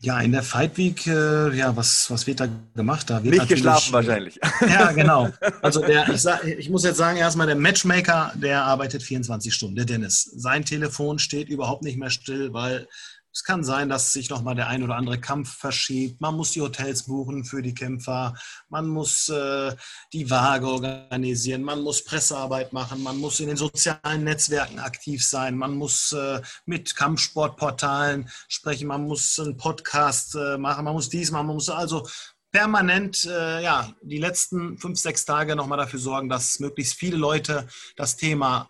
[0.00, 3.08] Ja, in der Fight Week, äh, ja, was, was wird da gemacht?
[3.08, 4.40] Da wird Nicht geschlafen wahrscheinlich.
[4.68, 5.30] Ja, genau.
[5.62, 9.76] Also der, ich, sag, ich muss jetzt sagen, erstmal der Matchmaker, der arbeitet 24 Stunden,
[9.76, 10.24] der Dennis.
[10.34, 12.88] Sein Telefon steht überhaupt nicht mehr still, weil
[13.34, 16.20] es kann sein, dass sich nochmal der ein oder andere Kampf verschiebt.
[16.20, 18.34] Man muss die Hotels buchen für die Kämpfer.
[18.68, 19.74] Man muss äh,
[20.12, 21.62] die Waage organisieren.
[21.62, 23.02] Man muss Pressearbeit machen.
[23.02, 25.56] Man muss in den sozialen Netzwerken aktiv sein.
[25.56, 28.88] Man muss äh, mit Kampfsportportalen sprechen.
[28.88, 30.84] Man muss einen Podcast äh, machen.
[30.84, 31.46] Man muss dies machen.
[31.46, 32.06] Man muss also
[32.50, 37.66] permanent äh, ja, die letzten fünf, sechs Tage nochmal dafür sorgen, dass möglichst viele Leute
[37.96, 38.68] das Thema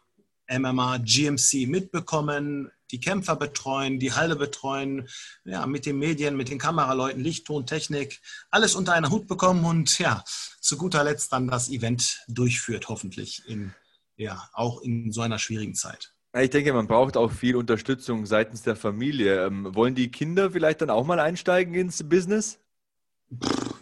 [0.49, 5.09] MMA, GMC mitbekommen, die Kämpfer betreuen, die Halle betreuen,
[5.45, 9.65] ja, mit den Medien, mit den Kameraleuten, Licht, Ton, Technik, alles unter einer Hut bekommen
[9.65, 10.23] und ja,
[10.61, 13.75] zu guter Letzt dann das Event durchführt, hoffentlich in,
[14.17, 16.13] ja, auch in so einer schwierigen Zeit.
[16.39, 19.47] Ich denke, man braucht auch viel Unterstützung seitens der Familie.
[19.47, 22.59] Ähm, wollen die Kinder vielleicht dann auch mal einsteigen ins Business?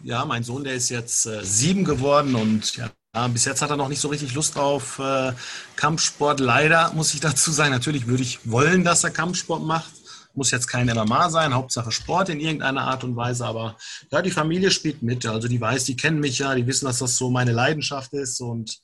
[0.03, 2.91] Ja, mein Sohn, der ist jetzt äh, sieben geworden und ja,
[3.33, 5.33] bis jetzt hat er noch nicht so richtig Lust auf äh,
[5.75, 6.39] Kampfsport.
[6.39, 9.91] Leider muss ich dazu sagen, natürlich würde ich wollen, dass er Kampfsport macht.
[10.33, 13.45] Muss jetzt kein MMA sein, Hauptsache Sport in irgendeiner Art und Weise.
[13.45, 13.75] Aber
[14.11, 15.25] ja, die Familie spielt mit.
[15.25, 18.39] Also die weiß, die kennen mich ja, die wissen, dass das so meine Leidenschaft ist
[18.39, 18.79] und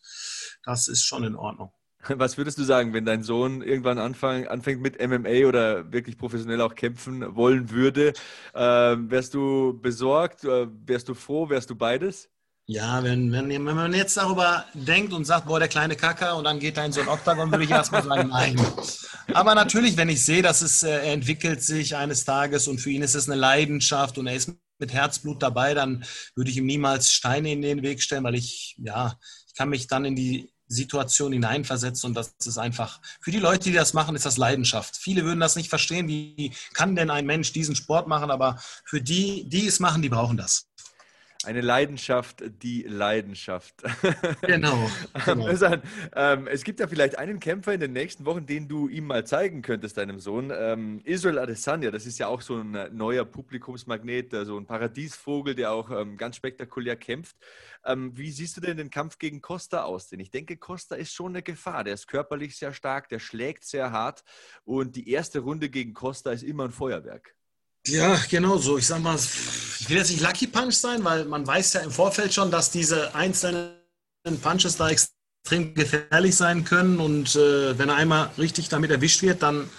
[0.65, 1.71] das ist schon in Ordnung.
[2.09, 6.59] Was würdest du sagen, wenn dein Sohn irgendwann anfang, anfängt mit MMA oder wirklich professionell
[6.59, 8.11] auch kämpfen wollen würde?
[8.53, 10.43] Äh, wärst du besorgt?
[10.43, 11.49] Äh, wärst du froh?
[11.49, 12.29] Wärst du beides?
[12.69, 16.43] Ja, wenn, wenn, wenn man jetzt darüber denkt und sagt, boah, der kleine Kacker, und
[16.43, 18.59] dann geht er in so ein Oktagon, würde ich erstmal sagen, nein.
[19.33, 23.03] Aber natürlich, wenn ich sehe, dass es, äh, entwickelt sich eines Tages und für ihn
[23.03, 26.03] ist es eine Leidenschaft und er ist mit Herzblut dabei, dann
[26.35, 29.87] würde ich ihm niemals Steine in den Weg stellen, weil ich, ja, ich kann mich
[29.87, 34.13] dann in die Situation hineinversetzen und das ist einfach, für die Leute, die das machen,
[34.13, 34.97] ist das Leidenschaft.
[34.97, 39.01] Viele würden das nicht verstehen, wie kann denn ein Mensch diesen Sport machen, aber für
[39.01, 40.66] die, die es machen, die brauchen das.
[41.45, 43.83] Eine Leidenschaft, die Leidenschaft.
[44.41, 44.89] Genau.
[45.25, 45.47] genau.
[46.15, 49.25] ähm, es gibt ja vielleicht einen Kämpfer in den nächsten Wochen, den du ihm mal
[49.25, 50.51] zeigen könntest, deinem Sohn.
[50.55, 54.65] Ähm, Israel Adesanya, das ist ja auch so ein äh, neuer Publikumsmagnet, so also ein
[54.65, 57.37] Paradiesvogel, der auch ähm, ganz spektakulär kämpft.
[57.85, 60.09] Ähm, wie siehst du denn den Kampf gegen Costa aus?
[60.09, 61.83] Denn ich denke, Costa ist schon eine Gefahr.
[61.83, 64.23] Der ist körperlich sehr stark, der schlägt sehr hart
[64.65, 67.36] und die erste Runde gegen Costa ist immer ein Feuerwerk.
[67.87, 68.77] Ja, genau so.
[68.77, 71.91] Ich sag mal, ich will jetzt nicht Lucky Punch sein, weil man weiß ja im
[71.91, 73.71] Vorfeld schon, dass diese einzelnen
[74.41, 76.99] Punches da extrem gefährlich sein können.
[76.99, 79.69] Und äh, wenn er einmal richtig damit erwischt wird, dann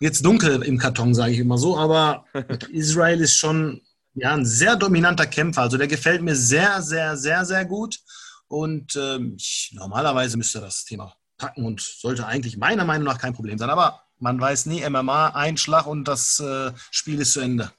[0.00, 1.76] wird es dunkel im Karton, sage ich immer so.
[1.78, 2.24] Aber
[2.70, 3.80] Israel ist schon
[4.14, 5.62] ja, ein sehr dominanter Kämpfer.
[5.62, 8.00] Also der gefällt mir sehr, sehr, sehr, sehr gut.
[8.48, 13.34] Und ähm, ich, normalerweise müsste das Thema packen und sollte eigentlich meiner Meinung nach kein
[13.34, 13.70] Problem sein.
[13.70, 17.70] Aber man weiß nie, MMA, Einschlag und das äh, Spiel ist zu Ende.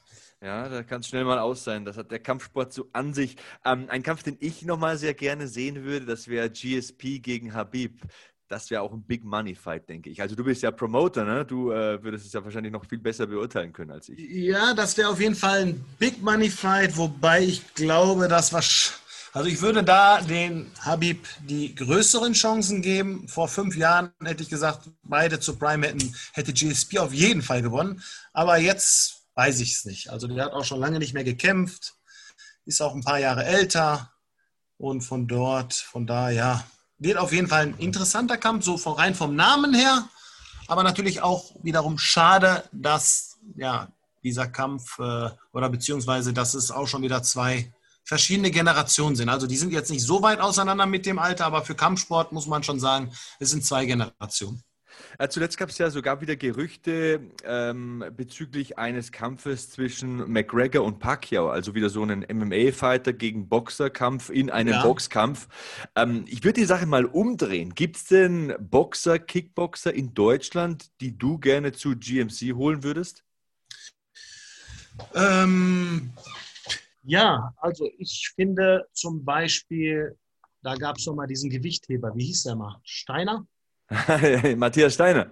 [0.42, 1.84] Ja, da kann es schnell mal aus sein.
[1.84, 3.38] Das hat der Kampfsport so an sich.
[3.66, 8.02] Ähm, ein Kampf, den ich nochmal sehr gerne sehen würde, das wäre GSP gegen Habib.
[8.48, 10.22] Das wäre auch ein Big Money Fight, denke ich.
[10.22, 11.44] Also du bist ja Promoter, ne?
[11.44, 14.20] Du äh, würdest es ja wahrscheinlich noch viel besser beurteilen können als ich.
[14.20, 19.07] Ja, das wäre auf jeden Fall ein Big Money Fight, wobei ich glaube, dass wahrscheinlich
[19.34, 23.28] also ich würde da den Habib die größeren Chancen geben.
[23.28, 27.62] Vor fünf Jahren hätte ich gesagt, beide zu Prime hätten, hätte GSP auf jeden Fall
[27.62, 28.02] gewonnen.
[28.34, 30.10] Aber jetzt weiß ich es nicht.
[30.10, 31.96] Also der hat auch schon lange nicht mehr gekämpft,
[32.66, 34.12] ist auch ein paar Jahre älter
[34.78, 36.64] und von dort, von da, ja,
[36.98, 40.10] wird auf jeden Fall ein interessanter Kampf, so von, rein vom Namen her.
[40.68, 43.90] Aber natürlich auch wiederum schade, dass ja,
[44.24, 47.72] dieser Kampf äh, oder beziehungsweise, dass es auch schon wieder zwei
[48.08, 49.28] verschiedene Generationen sind.
[49.28, 52.48] Also die sind jetzt nicht so weit auseinander mit dem Alter, aber für Kampfsport muss
[52.48, 54.64] man schon sagen, es sind zwei Generationen.
[55.20, 61.00] Ja, zuletzt gab es ja sogar wieder Gerüchte ähm, bezüglich eines Kampfes zwischen McGregor und
[61.00, 64.84] Pacquiao, also wieder so einen MMA-Fighter gegen Boxerkampf in einem ja.
[64.84, 65.50] Boxkampf.
[65.96, 67.76] Ähm, ich würde die Sache mal umdrehen.
[67.76, 73.26] Gibt es denn Boxer, Kickboxer in Deutschland, die du gerne zu GMC holen würdest?
[75.14, 76.14] Ähm,
[77.08, 80.18] ja, also ich finde zum Beispiel,
[80.62, 82.80] da gab es noch mal diesen Gewichtheber, wie hieß der mal?
[82.84, 83.48] Steiner?
[84.58, 85.32] Matthias Steiner.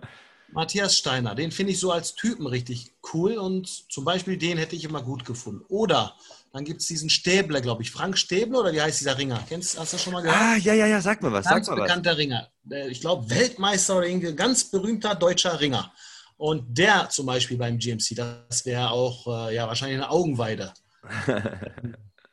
[0.54, 4.76] Matthias Steiner, den finde ich so als Typen richtig cool und zum Beispiel den hätte
[4.76, 5.66] ich immer gut gefunden.
[5.68, 6.16] Oder
[6.54, 9.44] dann gibt es diesen Stäbler, glaube ich, Frank Stäbler oder wie heißt dieser Ringer?
[9.50, 10.40] Kennst, hast du das schon mal gehört?
[10.40, 11.46] Ah, ja, ja, ja, sag mal was.
[11.46, 12.18] Ganz sag mal bekannter was.
[12.18, 12.48] Ringer.
[12.72, 15.92] Äh, ich glaube, Weltmeister oder irgendwie ganz berühmter deutscher Ringer.
[16.38, 20.74] Und der zum Beispiel beim GMC, das wäre auch äh, ja, wahrscheinlich eine Augenweide.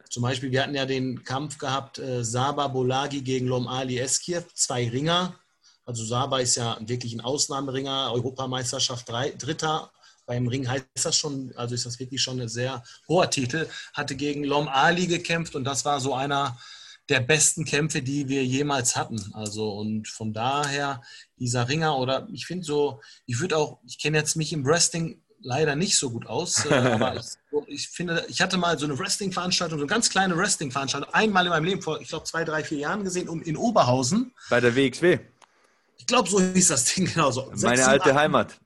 [0.08, 4.52] Zum Beispiel, wir hatten ja den Kampf gehabt, äh, Saba Bolagi gegen Lom Ali Eskiev,
[4.54, 5.34] zwei Ringer.
[5.84, 9.90] Also Saba ist ja wirklich ein Ausnahmeringer, Europameisterschaft drei, Dritter.
[10.26, 13.68] Beim Ring heißt das schon, also ist das wirklich schon ein sehr hoher Titel.
[13.94, 16.58] Hatte gegen Lom Ali gekämpft und das war so einer
[17.08, 19.32] der besten Kämpfe, die wir jemals hatten.
[19.32, 21.02] Also und von daher
[21.38, 25.21] dieser Ringer oder ich finde so, ich würde auch, ich kenne jetzt mich im Wrestling
[25.42, 27.26] leider nicht so gut aus, äh, aber ich,
[27.66, 31.50] ich, finde, ich hatte mal so eine Wrestling-Veranstaltung, so eine ganz kleine Wrestling-Veranstaltung, einmal in
[31.50, 34.32] meinem Leben vor, ich glaube, zwei, drei, vier Jahren gesehen, in Oberhausen.
[34.50, 35.18] Bei der WXW.
[35.98, 37.52] Ich glaube, so hieß das Ding genauso.
[37.54, 38.58] Meine 6, alte 7, Heimat.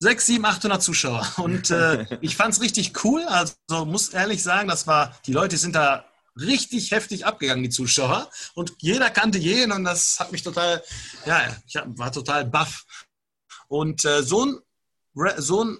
[0.00, 1.26] 6, 7, 800 Zuschauer.
[1.36, 3.22] Und äh, ich fand es richtig cool.
[3.24, 3.54] Also
[3.84, 6.06] muss ehrlich sagen, das war, die Leute sind da
[6.36, 8.28] richtig heftig abgegangen, die Zuschauer.
[8.54, 10.82] Und jeder kannte jeden und das hat mich total,
[11.26, 12.84] ja, ich war total baff.
[13.68, 14.58] Und äh, so ein,
[15.36, 15.78] so ein,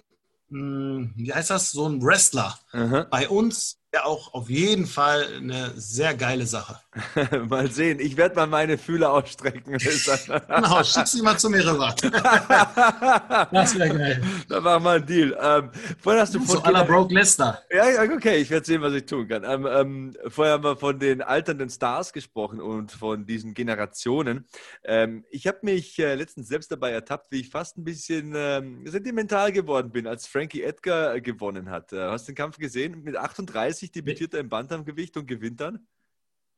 [0.49, 3.07] hm, wie heißt das, so ein Wrestler Aha.
[3.09, 6.79] bei uns ja auch auf jeden Fall eine sehr geile Sache.
[7.47, 7.99] mal sehen.
[7.99, 9.77] Ich werde mal meine Fühler ausstrecken.
[10.47, 11.95] genau, schick sie mal zu mir rüber.
[13.51, 14.23] das wäre geil.
[14.49, 15.37] Dann machen wir einen Deal.
[15.39, 15.69] Ähm,
[15.99, 17.61] vorhin hast du von so aller Broke Lesnar.
[17.69, 19.43] Ja, okay, ich werde sehen, was ich tun kann.
[19.43, 24.47] Ähm, ähm, vorher haben wir von den alternden Stars gesprochen und von diesen Generationen.
[24.83, 28.87] Ähm, ich habe mich äh, letztens selbst dabei ertappt, wie ich fast ein bisschen ähm,
[28.87, 31.93] sentimental geworden bin, als Frankie Edgar äh, gewonnen hat.
[31.93, 33.03] Äh, hast du den Kampf gesehen?
[33.03, 35.85] Mit 38 30 debütiert er im Bantamgewicht und gewinnt dann?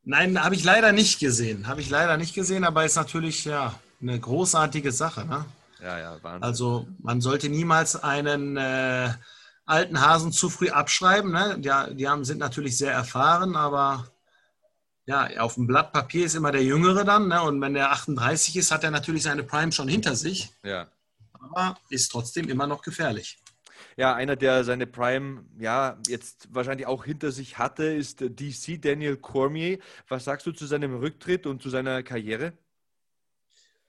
[0.03, 1.67] Nein, habe ich leider nicht gesehen.
[1.67, 5.25] Habe ich leider nicht gesehen, aber ist natürlich ja eine großartige Sache.
[5.25, 5.45] Ne?
[5.81, 6.43] Ja, ja, Wahnsinn.
[6.43, 9.09] Also man sollte niemals einen äh,
[9.65, 11.31] alten Hasen zu früh abschreiben.
[11.31, 11.57] Ne?
[11.57, 14.07] Die, die haben, sind natürlich sehr erfahren, aber
[15.07, 17.27] ja, auf dem Blatt Papier ist immer der Jüngere dann.
[17.27, 17.41] Ne?
[17.41, 20.53] Und wenn der 38 ist, hat er natürlich seine Prime schon hinter sich.
[20.63, 20.87] Ja.
[21.33, 23.39] Aber ist trotzdem immer noch gefährlich.
[23.97, 29.15] Ja, einer, der seine Prime ja jetzt wahrscheinlich auch hinter sich hatte, ist DC Daniel
[29.15, 29.79] Cormier.
[30.09, 32.51] Was sagst du zu seinem Rücktritt und zu seiner Karriere?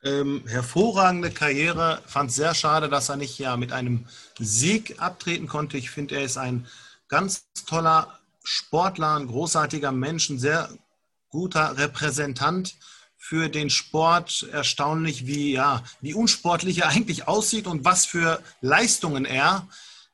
[0.04, 2.00] Ähm, hervorragende Karriere.
[2.06, 4.06] Fand sehr schade, dass er nicht ja mit einem
[4.38, 5.76] Sieg abtreten konnte.
[5.76, 6.68] Ich finde, er ist ein
[7.08, 10.68] ganz toller Sportler, ein großartiger Mensch, ein sehr
[11.30, 12.76] guter Repräsentant
[13.16, 14.46] für den Sport.
[14.52, 19.66] Erstaunlich, wie, ja, wie unsportlich er eigentlich aussieht und was für Leistungen er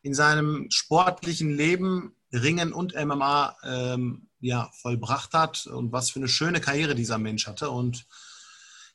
[0.02, 6.28] in seinem sportlichen Leben Ringen und MMA ähm, ja, vollbracht hat und was für eine
[6.28, 7.70] schöne Karriere dieser Mensch hatte.
[7.70, 8.06] Und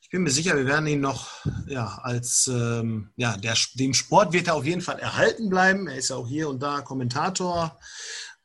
[0.02, 1.28] ich bin mir sicher, wir werden ihn noch
[1.66, 5.86] ja, als, ähm, ja, der, dem Sport wird er auf jeden Fall erhalten bleiben.
[5.86, 7.78] Er ist ja auch hier und da Kommentator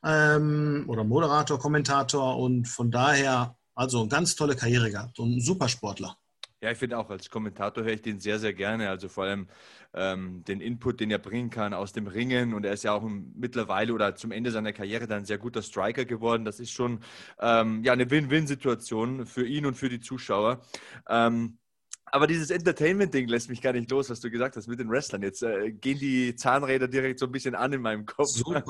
[0.04, 6.16] ähm, oder Moderator, Kommentator und von daher also ganz tolle Karriere gehabt und ein Supersportler.
[6.64, 8.88] Ja, ich finde auch, als Kommentator höre ich den sehr, sehr gerne.
[8.88, 9.48] Also vor allem
[9.92, 12.54] ähm, den Input, den er bringen kann aus dem Ringen.
[12.54, 15.60] Und er ist ja auch mittlerweile oder zum Ende seiner Karriere dann ein sehr guter
[15.60, 16.46] Striker geworden.
[16.46, 17.00] Das ist schon
[17.38, 20.62] ähm, ja, eine Win-Win-Situation für ihn und für die Zuschauer.
[21.06, 21.58] Ähm,
[22.06, 25.22] aber dieses Entertainment-Ding lässt mich gar nicht los, was du gesagt hast mit den Wrestlern.
[25.22, 28.28] Jetzt äh, gehen die Zahnräder direkt so ein bisschen an in meinem Kopf.
[28.28, 28.64] Super,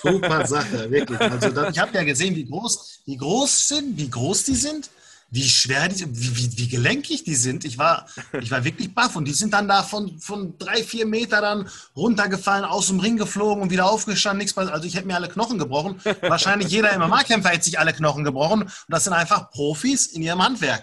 [0.00, 1.20] super Sache, wirklich.
[1.20, 4.88] Also ich habe ja gesehen, wie groß, wie groß sind, wie groß die sind
[5.30, 7.64] wie schwer die, wie, wie, wie gelenkig die sind.
[7.64, 8.06] Ich war,
[8.40, 11.68] ich war wirklich baff und die sind dann da von, von drei, vier Meter dann
[11.94, 15.58] runtergefallen, aus dem Ring geflogen und wieder aufgestanden, nichts Also ich hätte mir alle Knochen
[15.58, 16.00] gebrochen.
[16.22, 18.62] Wahrscheinlich jeder MMA-Kämpfer hätte sich alle Knochen gebrochen.
[18.62, 20.82] Und das sind einfach Profis in ihrem Handwerk.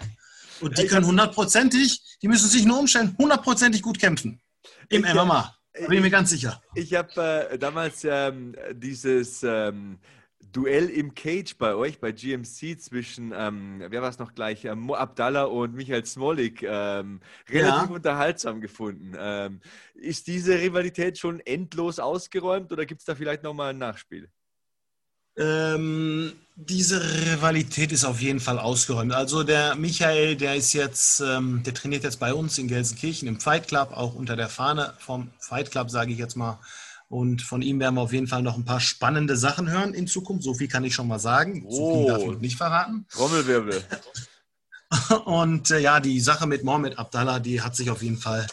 [0.60, 4.40] Und die können hundertprozentig, die müssen sich nur umstellen, hundertprozentig gut kämpfen.
[4.88, 5.54] Im ich, MMA.
[5.74, 6.62] Da bin ich mir ganz sicher.
[6.74, 9.98] Ich habe äh, damals ähm, dieses ähm,
[10.52, 14.74] Duell im Cage bei euch, bei GMC zwischen, ähm, wer war es noch gleich, äh,
[14.74, 17.94] Mo Abdallah und Michael Smolik, ähm, relativ ja.
[17.94, 19.14] unterhaltsam gefunden.
[19.18, 19.60] Ähm,
[19.94, 24.30] ist diese Rivalität schon endlos ausgeräumt oder gibt es da vielleicht nochmal ein Nachspiel?
[25.38, 29.12] Ähm, diese Rivalität ist auf jeden Fall ausgeräumt.
[29.12, 33.38] Also der Michael, der ist jetzt, ähm, der trainiert jetzt bei uns in Gelsenkirchen im
[33.40, 36.58] Fight Club, auch unter der Fahne vom Fight Club, sage ich jetzt mal.
[37.08, 40.06] Und von ihm werden wir auf jeden Fall noch ein paar spannende Sachen hören in
[40.06, 40.42] Zukunft.
[40.42, 41.64] So viel kann ich schon mal sagen.
[41.66, 41.70] Oh.
[41.70, 43.06] So viel darf ich nicht verraten.
[43.10, 43.82] Trommelwirbel.
[45.24, 48.46] Und äh, ja, die Sache mit Mohamed Abdallah, die hat sich auf jeden Fall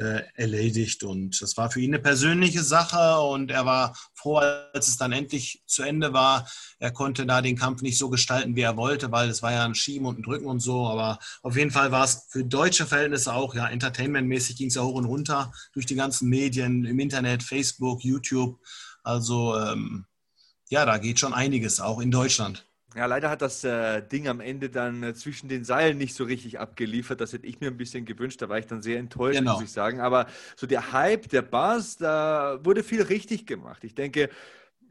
[0.00, 1.02] äh, erledigt.
[1.02, 5.12] Und das war für ihn eine persönliche Sache und er war froh, als es dann
[5.12, 6.50] endlich zu Ende war.
[6.78, 9.64] Er konnte da den Kampf nicht so gestalten, wie er wollte, weil es war ja
[9.64, 10.86] ein Schieben und ein Drücken und so.
[10.86, 14.82] Aber auf jeden Fall war es für deutsche Verhältnisse auch, ja, entertainmentmäßig ging es ja
[14.82, 18.58] hoch und runter durch die ganzen Medien im Internet, Facebook, YouTube.
[19.02, 20.06] Also ähm,
[20.70, 22.69] ja, da geht schon einiges, auch in Deutschland.
[22.96, 26.24] Ja, leider hat das äh, Ding am Ende dann äh, zwischen den Seilen nicht so
[26.24, 27.20] richtig abgeliefert.
[27.20, 28.42] Das hätte ich mir ein bisschen gewünscht.
[28.42, 29.54] Da war ich dann sehr enttäuscht, genau.
[29.54, 30.00] muss ich sagen.
[30.00, 30.26] Aber
[30.56, 33.84] so der Hype, der Buzz, da wurde viel richtig gemacht.
[33.84, 34.28] Ich denke,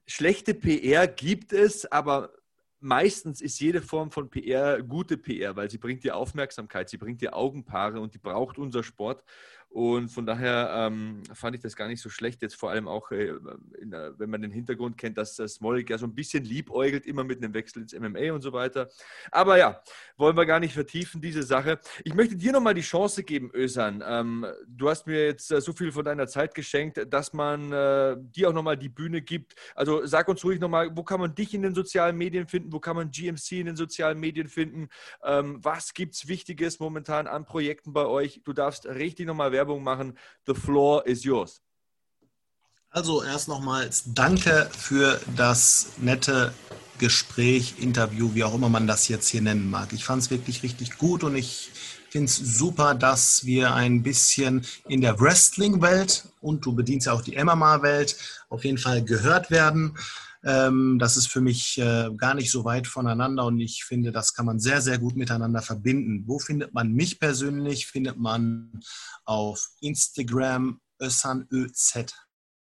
[0.08, 2.32] schlechte PR gibt es, aber
[2.80, 7.22] meistens ist jede Form von PR gute PR, weil sie bringt dir Aufmerksamkeit, sie bringt
[7.22, 9.24] dir Augenpaare und die braucht unser Sport.
[9.70, 12.42] Und von daher ähm, fand ich das gar nicht so schlecht.
[12.42, 13.34] Jetzt vor allem auch, äh,
[13.82, 17.24] der, wenn man den Hintergrund kennt, dass das Smolik ja so ein bisschen liebäugelt, immer
[17.24, 18.90] mit einem Wechsel ins MMA und so weiter.
[19.32, 19.82] Aber ja,
[20.18, 21.80] wollen wir gar nicht vertiefen, diese Sache.
[22.04, 24.04] Ich möchte dir nochmal die Chance geben, Ösan.
[24.06, 28.18] Ähm, du hast mir jetzt äh, so viel von deiner Zeit geschenkt, dass man äh,
[28.18, 29.54] dir auch nochmal die Bühne gibt.
[29.76, 32.74] Also sag uns ruhig nochmal, wo kann man dich in den sozialen Medien finden?
[32.74, 34.90] Wo kann man GMC in den sozialen Medien finden?
[35.24, 38.42] Ähm, was gibt es Wichtiges momentan an Projekten bei euch?
[38.44, 40.18] Du darfst richtig nochmal Werbung machen.
[40.48, 41.62] The floor is yours.
[42.92, 46.54] Also erst nochmals danke für das nette
[46.98, 49.92] Gespräch, Interview, wie auch immer man das jetzt hier nennen mag.
[49.92, 51.72] Ich fand es wirklich richtig gut und ich
[52.10, 57.22] finde es super, dass wir ein bisschen in der Wrestling-Welt und du bedienst ja auch
[57.22, 58.18] die MMA-Welt
[58.50, 59.98] auf jeden Fall gehört werden.
[60.44, 64.34] Ähm, das ist für mich äh, gar nicht so weit voneinander und ich finde, das
[64.34, 66.24] kann man sehr, sehr gut miteinander verbinden.
[66.28, 67.88] Wo findet man mich persönlich?
[67.88, 68.80] Findet man
[69.26, 72.14] auf Instagram Ösan ÖZ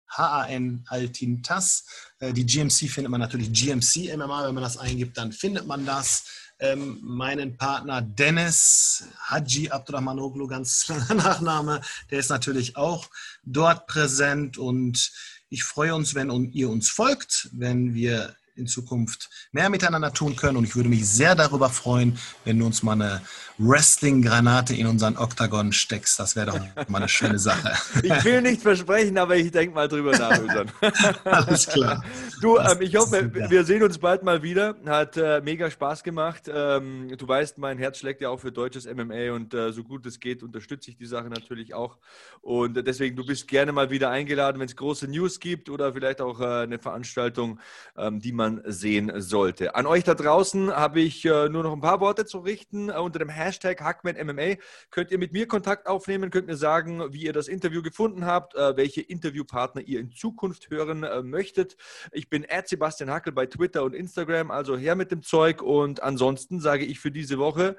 [0.08, 1.84] H-A-N Altintas.
[2.18, 4.46] Äh, die GMC findet man natürlich GMC MMA.
[4.46, 6.24] Wenn man das eingibt, dann findet man das.
[6.58, 13.10] Ähm, meinen Partner Dennis Haji Abdurrahmanoglu, ganz langer Nachname, der ist natürlich auch
[13.42, 15.12] dort präsent und
[15.48, 20.56] ich freue uns, wenn ihr uns folgt, wenn wir in Zukunft mehr miteinander tun können.
[20.56, 23.22] Und ich würde mich sehr darüber freuen, wenn du uns mal eine
[23.58, 26.18] Wrestling-Granate in unseren Oktagon steckst.
[26.18, 27.72] Das wäre doch mal eine schöne Sache.
[28.02, 30.38] Ich will nicht versprechen, aber ich denke mal drüber nach.
[31.24, 32.04] Alles klar.
[32.40, 34.76] Du, ähm, ich hoffe, wir sehen uns bald mal wieder.
[34.86, 36.42] Hat äh, mega Spaß gemacht.
[36.52, 40.06] Ähm, du weißt, mein Herz schlägt ja auch für deutsches MMA und äh, so gut
[40.06, 41.96] es geht, unterstütze ich die Sache natürlich auch.
[42.42, 45.92] Und äh, deswegen, du bist gerne mal wieder eingeladen, wenn es große News gibt oder
[45.92, 47.58] vielleicht auch äh, eine Veranstaltung,
[47.96, 49.74] ähm, die man sehen sollte.
[49.74, 52.90] An euch da draußen habe ich äh, nur noch ein paar Worte zu richten.
[52.90, 54.56] Äh, unter dem Hashtag HackmanMMA
[54.90, 58.54] könnt ihr mit mir Kontakt aufnehmen, könnt mir sagen, wie ihr das Interview gefunden habt,
[58.54, 61.76] welche Interviewpartner ihr in Zukunft hören möchtet.
[62.12, 65.62] Ich ich bin Sebastian Hackel bei Twitter und Instagram, also her mit dem Zeug.
[65.62, 67.76] Und ansonsten sage ich für diese Woche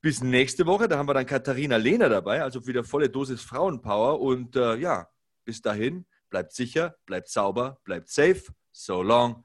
[0.00, 0.88] bis nächste Woche.
[0.88, 4.20] Da haben wir dann Katharina Lehner dabei, also wieder volle Dosis Frauenpower.
[4.20, 5.08] Und äh, ja,
[5.44, 8.42] bis dahin, bleibt sicher, bleibt sauber, bleibt safe.
[8.72, 9.44] So long,